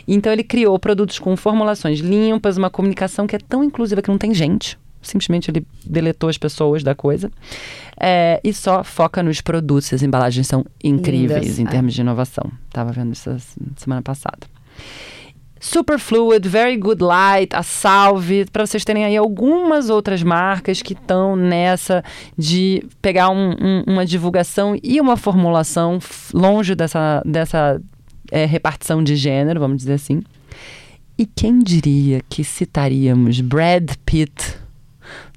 Então 0.08 0.32
ele 0.32 0.42
criou 0.42 0.78
produtos 0.78 1.18
com 1.18 1.36
formulações 1.36 2.00
limpas, 2.00 2.56
uma 2.56 2.70
comunicação 2.70 3.26
que 3.26 3.36
é 3.36 3.38
tão 3.38 3.62
inclusiva 3.62 4.00
que 4.00 4.08
não 4.08 4.18
tem 4.18 4.32
gente. 4.32 4.78
Simplesmente 5.02 5.50
ele 5.50 5.64
deletou 5.84 6.28
as 6.28 6.38
pessoas 6.38 6.82
da 6.82 6.94
coisa. 6.94 7.30
É, 7.98 8.40
e 8.42 8.52
só 8.52 8.82
foca 8.82 9.22
nos 9.22 9.40
produtos. 9.40 9.92
As 9.92 10.02
embalagens 10.02 10.46
são 10.46 10.64
incríveis 10.82 11.42
Lindas. 11.42 11.58
em 11.58 11.64
é. 11.64 11.68
termos 11.68 11.94
de 11.94 12.00
inovação. 12.00 12.50
Estava 12.66 12.90
vendo 12.92 13.12
isso 13.12 13.36
semana 13.76 14.02
passada. 14.02 14.46
Superfluid, 15.66 16.48
Very 16.48 16.76
Good 16.76 17.02
Light, 17.02 17.52
a 17.52 17.62
Salve, 17.62 18.46
para 18.52 18.64
vocês 18.64 18.84
terem 18.84 19.04
aí 19.04 19.16
algumas 19.16 19.90
outras 19.90 20.22
marcas 20.22 20.80
que 20.80 20.92
estão 20.92 21.34
nessa 21.34 22.04
de 22.38 22.86
pegar 23.02 23.30
um, 23.30 23.50
um, 23.50 23.84
uma 23.84 24.06
divulgação 24.06 24.78
e 24.80 25.00
uma 25.00 25.16
formulação 25.16 25.98
longe 26.32 26.76
dessa, 26.76 27.20
dessa 27.26 27.82
é, 28.30 28.44
repartição 28.44 29.02
de 29.02 29.16
gênero, 29.16 29.58
vamos 29.58 29.78
dizer 29.78 29.94
assim. 29.94 30.22
E 31.18 31.26
quem 31.26 31.58
diria 31.58 32.22
que 32.28 32.44
citaríamos 32.44 33.40
Brad 33.40 33.90
Pitt 34.06 34.56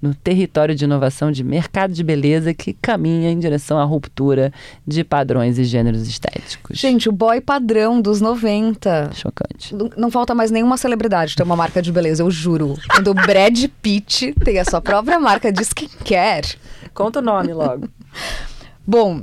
no 0.02 0.13
território 0.13 0.76
de 0.76 0.86
inovação 0.86 1.32
de 1.32 1.44
mercado 1.44 1.94
de 1.94 2.04
beleza 2.04 2.54
que 2.54 2.74
caminha 2.74 3.32
em 3.32 3.39
direção 3.39 3.78
à 3.78 3.84
ruptura 3.84 4.52
de 4.86 5.04
padrões 5.04 5.58
e 5.58 5.63
gêneros 5.63 6.08
estéticos. 6.08 6.78
Gente, 6.78 7.10
o 7.10 7.12
boy 7.12 7.42
padrão 7.42 8.02
dos 8.02 8.22
90. 8.22 9.12
Chocante. 9.13 9.76
Não, 9.76 9.89
não 9.98 10.12
falta 10.12 10.34
mais 10.36 10.52
nenhuma 10.52 10.78
celebridade 10.78 11.36
ter 11.36 11.44
uma 11.44 11.56
marca 11.56 11.82
de 11.82 11.92
beleza, 11.92 12.24
eu 12.24 12.32
juro. 12.32 12.76
Quando 12.89 13.12
o 13.12 13.13
Brad 13.13 13.65
Pitt 13.82 14.34
tem 14.44 14.60
a 14.60 14.65
sua 14.65 14.82
própria 14.82 15.20
marca 15.20 15.52
de 15.52 15.62
skincare. 15.62 16.58
Conta 16.94 17.20
o 17.20 17.22
nome 17.22 17.54
logo. 17.54 17.88
Bom, 18.89 19.21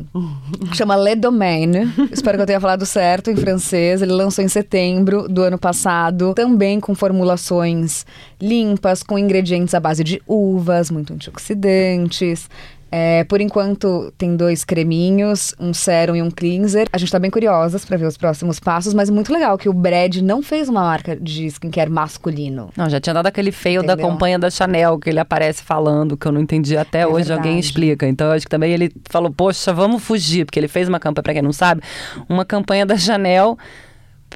chama 0.75 0.95
Le 0.95 1.17
Domaine. 1.17 1.93
Espero 2.13 2.39
que 2.39 2.43
eu 2.43 2.47
tenha 2.47 2.61
falado 2.61 2.87
certo 2.87 3.33
em 3.33 3.37
francês. 3.37 4.01
Ele 4.01 4.13
lançou 4.13 4.45
em 4.45 4.47
setembro 4.47 5.27
do 5.27 5.43
ano 5.43 5.59
passado, 5.59 6.35
também 6.35 6.79
com 6.79 6.95
formulações 6.95 8.07
limpas, 8.41 9.03
com 9.03 9.19
ingredientes 9.19 9.75
à 9.75 9.81
base 9.81 10.05
de 10.05 10.23
uvas, 10.25 10.89
muito 10.89 11.13
antioxidantes. 11.13 12.49
É, 12.91 13.25
por 13.25 13.41
enquanto, 13.41 14.13
tem 14.17 14.37
dois 14.37 14.65
creminhos, 14.65 15.55
um 15.59 15.75
sérum 15.75 16.17
e 16.17 16.23
um 16.23 16.31
cleanser. 16.31 16.87
A 16.93 16.99
gente 16.99 17.11
tá 17.11 17.19
bem 17.19 17.31
curiosas 17.31 17.85
para 17.85 17.97
ver 17.97 18.07
os 18.07 18.17
próximos 18.17 18.61
passos, 18.61 18.95
mas 18.95 19.11
muito 19.11 19.33
legal 19.33 19.59
que 19.59 19.69
o 19.69 19.73
Brad 19.73 20.17
não 20.17 20.43
fez 20.43 20.69
uma 20.69 20.83
marca 20.83 21.17
de 21.17 21.47
skincare 21.47 21.91
masculino. 21.91 22.71
Não, 22.77 22.89
já 22.89 23.01
tinha 23.01 23.15
dado 23.15 23.27
aquele 23.27 23.53
feio 23.53 23.83
da 23.83 23.97
campanha 23.97 24.39
da 24.39 24.51
Chanel, 24.51 24.99
que 24.99 25.11
ele 25.11 25.19
aparece 25.19 25.63
falando, 25.63 26.17
que 26.17 26.27
eu 26.27 26.33
não 26.33 26.41
entendi 26.41 26.77
até 26.77 27.01
é 27.01 27.07
hoje, 27.07 27.29
verdade. 27.29 27.49
alguém 27.49 27.59
explica. 27.59 28.07
Então, 28.07 28.31
acho 28.31 28.47
que 28.47 28.51
também 28.51 28.73
ele 28.73 28.93
falou, 29.11 29.31
poxa, 29.31 29.73
vamos 29.73 30.03
fugir, 30.03 30.45
porque 30.45 30.59
ele 30.59 30.69
fez 30.69 30.89
uma 30.89 31.01
campanha, 31.01 31.23
para 31.23 31.33
quem 31.35 31.43
não 31.43 31.53
sabe, 31.53 31.83
uma 32.29 32.45
campanha 32.45 32.87
da 32.87 32.97
Chanel 32.97 33.59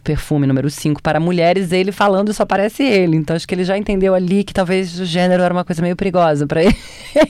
perfume 0.03 0.47
número 0.47 0.71
5 0.71 1.03
para 1.03 1.21
mulheres, 1.21 1.73
ele 1.73 1.93
falando 1.93 2.33
só 2.33 2.45
aparece 2.45 2.83
ele. 2.83 3.17
Então 3.17 3.37
acho 3.37 3.47
que 3.47 3.55
ele 3.55 3.65
já 3.65 3.77
entendeu 3.77 4.15
ali 4.15 4.45
que 4.45 4.55
talvez 4.55 4.99
o 4.99 5.05
gênero 5.05 5.43
era 5.43 5.53
uma 5.53 5.65
coisa 5.65 5.83
meio 5.83 5.97
perigosa 5.97 6.47
para 6.47 6.63
ele. 6.63 6.77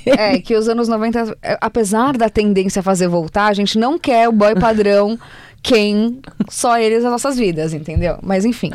É, 0.06 0.38
que 0.38 0.54
os 0.54 0.68
anos 0.68 0.88
90, 0.88 1.36
é, 1.42 1.56
apesar 1.60 2.16
da 2.16 2.28
tendência 2.28 2.80
a 2.80 2.82
fazer 2.82 3.08
voltar, 3.08 3.46
a 3.46 3.54
gente 3.54 3.78
não 3.78 3.98
quer 3.98 4.28
o 4.28 4.32
boy 4.32 4.54
padrão 4.54 5.18
quem 5.62 6.20
só 6.48 6.78
eles 6.78 7.02
nas 7.02 7.12
nossas 7.12 7.38
vidas, 7.38 7.72
entendeu? 7.72 8.18
Mas 8.22 8.44
enfim. 8.44 8.70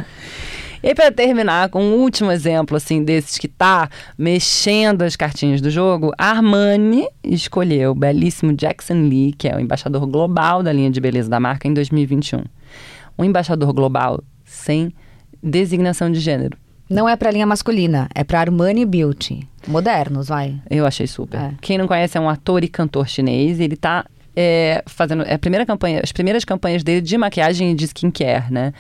E 0.83 0.93
para 0.93 1.11
terminar 1.11 1.69
com 1.69 1.83
um 1.83 1.93
último 1.95 2.31
exemplo 2.31 2.77
assim 2.77 3.03
desses 3.03 3.37
que 3.37 3.47
tá 3.47 3.89
mexendo 4.17 5.01
as 5.01 5.15
cartinhas 5.15 5.61
do 5.61 5.71
jogo, 5.71 6.11
a 6.17 6.29
Armani 6.29 7.07
escolheu 7.23 7.91
o 7.91 7.95
belíssimo 7.95 8.53
Jackson 8.53 9.01
Lee, 9.07 9.33
que 9.33 9.47
é 9.47 9.55
o 9.55 9.59
embaixador 9.59 10.05
global 10.05 10.61
da 10.61 10.71
linha 10.71 10.91
de 10.91 11.01
beleza 11.01 11.29
da 11.29 11.39
marca 11.39 11.67
em 11.67 11.73
2021 11.73 12.43
um 13.17 13.23
embaixador 13.23 13.73
global 13.73 14.23
sem 14.43 14.93
designação 15.41 16.11
de 16.11 16.19
gênero. 16.19 16.57
Não 16.89 17.09
é 17.09 17.15
para 17.15 17.31
linha 17.31 17.47
masculina, 17.47 18.07
é 18.13 18.23
para 18.23 18.39
Armani 18.39 18.85
Beauty. 18.85 19.47
Modernos, 19.67 20.27
vai. 20.27 20.61
Eu 20.69 20.85
achei 20.85 21.07
super. 21.07 21.39
É. 21.39 21.53
Quem 21.59 21.77
não 21.77 21.87
conhece 21.87 22.17
é 22.17 22.21
um 22.21 22.29
ator 22.29 22.63
e 22.63 22.67
cantor 22.67 23.07
chinês. 23.07 23.59
Ele 23.59 23.73
está 23.73 24.05
é, 24.35 24.83
fazendo 24.85 25.23
é 25.23 25.33
a 25.33 25.39
primeira 25.39 25.65
campanha, 25.65 26.01
as 26.03 26.11
primeiras 26.11 26.43
campanhas 26.43 26.83
dele 26.83 27.01
de 27.01 27.17
maquiagem 27.17 27.71
e 27.71 27.75
de 27.75 27.85
skincare, 27.85 28.51
né? 28.51 28.73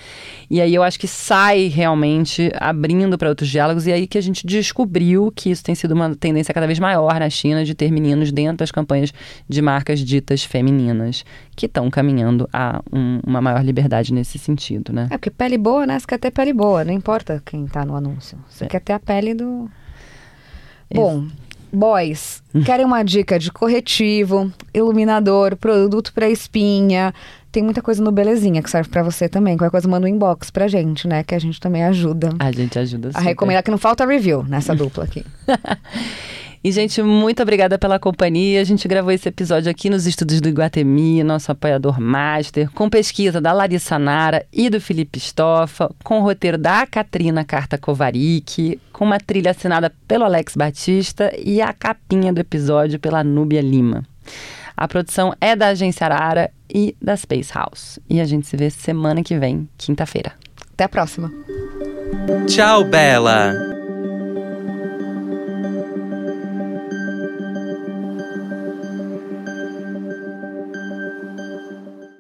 E 0.49 0.59
aí 0.59 0.73
eu 0.73 0.83
acho 0.83 0.99
que 0.99 1.07
sai 1.07 1.67
realmente 1.67 2.51
abrindo 2.59 3.17
para 3.17 3.29
outros 3.29 3.49
diálogos 3.49 3.87
e 3.87 3.93
aí 3.93 4.07
que 4.07 4.17
a 4.17 4.21
gente 4.21 4.45
descobriu 4.45 5.31
que 5.35 5.49
isso 5.49 5.63
tem 5.63 5.73
sido 5.73 5.93
uma 5.93 6.15
tendência 6.15 6.53
cada 6.53 6.67
vez 6.67 6.79
maior 6.79 7.19
na 7.19 7.29
China 7.29 7.63
de 7.63 7.73
ter 7.73 7.91
meninos 7.91 8.31
dentro 8.31 8.57
das 8.57 8.71
campanhas 8.71 9.13
de 9.47 9.61
marcas 9.61 9.99
ditas 9.99 10.43
femininas 10.43 11.23
que 11.55 11.65
estão 11.65 11.89
caminhando 11.89 12.49
a 12.51 12.81
um, 12.91 13.19
uma 13.25 13.41
maior 13.41 13.63
liberdade 13.63 14.13
nesse 14.13 14.37
sentido, 14.37 14.91
né? 14.91 15.07
É 15.09 15.17
porque 15.17 15.31
pele 15.31 15.57
boa, 15.57 15.85
né? 15.85 15.97
Você 15.99 16.05
quer 16.05 16.19
ter 16.19 16.31
pele 16.31 16.53
boa, 16.53 16.83
não 16.83 16.93
importa 16.93 17.41
quem 17.45 17.65
está 17.65 17.85
no 17.85 17.95
anúncio. 17.95 18.37
Você 18.49 18.65
é. 18.65 18.67
quer 18.67 18.81
ter 18.81 18.93
a 18.93 18.99
pele 18.99 19.33
do 19.33 19.69
Bom, 20.93 21.27
Boys, 21.75 22.41
querem 22.65 22.85
uma 22.85 23.03
dica 23.03 23.37
de 23.37 23.51
corretivo, 23.51 24.51
iluminador, 24.73 25.55
produto 25.55 26.13
para 26.13 26.29
espinha. 26.29 27.13
Tem 27.51 27.63
muita 27.63 27.81
coisa 27.81 28.03
no 28.03 28.11
Belezinha 28.11 28.61
que 28.61 28.69
serve 28.69 28.89
para 28.89 29.01
você 29.01 29.29
também. 29.29 29.55
Qualquer 29.55 29.71
coisa 29.71 29.87
manda 29.87 30.05
um 30.05 30.09
inbox 30.09 30.49
pra 30.49 30.67
gente, 30.67 31.07
né? 31.07 31.23
Que 31.23 31.33
a 31.33 31.39
gente 31.39 31.59
também 31.59 31.83
ajuda. 31.83 32.29
A 32.37 32.51
gente 32.51 32.77
ajuda 32.77 33.09
super. 33.09 33.19
A 33.19 33.21
recomendar 33.21 33.63
que 33.63 33.71
não 33.71 33.77
falta 33.77 34.05
review 34.05 34.43
nessa 34.43 34.75
dupla 34.75 35.05
aqui. 35.05 35.25
E, 36.65 36.71
gente, 36.71 36.99
muito 37.03 37.43
obrigada 37.43 37.77
pela 37.77 37.99
companhia. 37.99 38.59
A 38.59 38.63
gente 38.63 38.87
gravou 38.87 39.11
esse 39.11 39.29
episódio 39.29 39.69
aqui 39.69 39.87
nos 39.87 40.07
estúdios 40.07 40.41
do 40.41 40.49
Iguatemi, 40.49 41.23
nosso 41.23 41.51
apoiador 41.51 42.01
master, 42.01 42.71
com 42.71 42.89
pesquisa 42.89 43.39
da 43.39 43.53
Larissa 43.53 43.99
Nara 43.99 44.43
e 44.51 44.67
do 44.67 44.81
Felipe 44.81 45.19
Stoffa, 45.19 45.91
com 46.03 46.17
o 46.17 46.23
roteiro 46.23 46.57
da 46.57 46.87
Katrina 46.87 47.45
Carta 47.45 47.77
Kovarik, 47.77 48.81
com 48.91 49.05
uma 49.05 49.19
trilha 49.19 49.51
assinada 49.51 49.93
pelo 50.07 50.23
Alex 50.23 50.55
Batista 50.55 51.31
e 51.37 51.61
a 51.61 51.71
capinha 51.71 52.33
do 52.33 52.41
episódio 52.41 52.99
pela 52.99 53.23
Núbia 53.23 53.61
Lima. 53.61 54.03
A 54.75 54.87
produção 54.87 55.35
é 55.39 55.55
da 55.55 55.67
Agência 55.67 56.07
Arara 56.07 56.49
e 56.67 56.95
da 56.99 57.15
Space 57.15 57.53
House. 57.53 57.99
E 58.09 58.19
a 58.19 58.25
gente 58.25 58.47
se 58.47 58.57
vê 58.57 58.71
semana 58.71 59.21
que 59.21 59.37
vem, 59.37 59.69
quinta-feira. 59.77 60.33
Até 60.73 60.85
a 60.85 60.89
próxima. 60.89 61.31
Tchau, 62.47 62.83
Bela! 62.85 63.74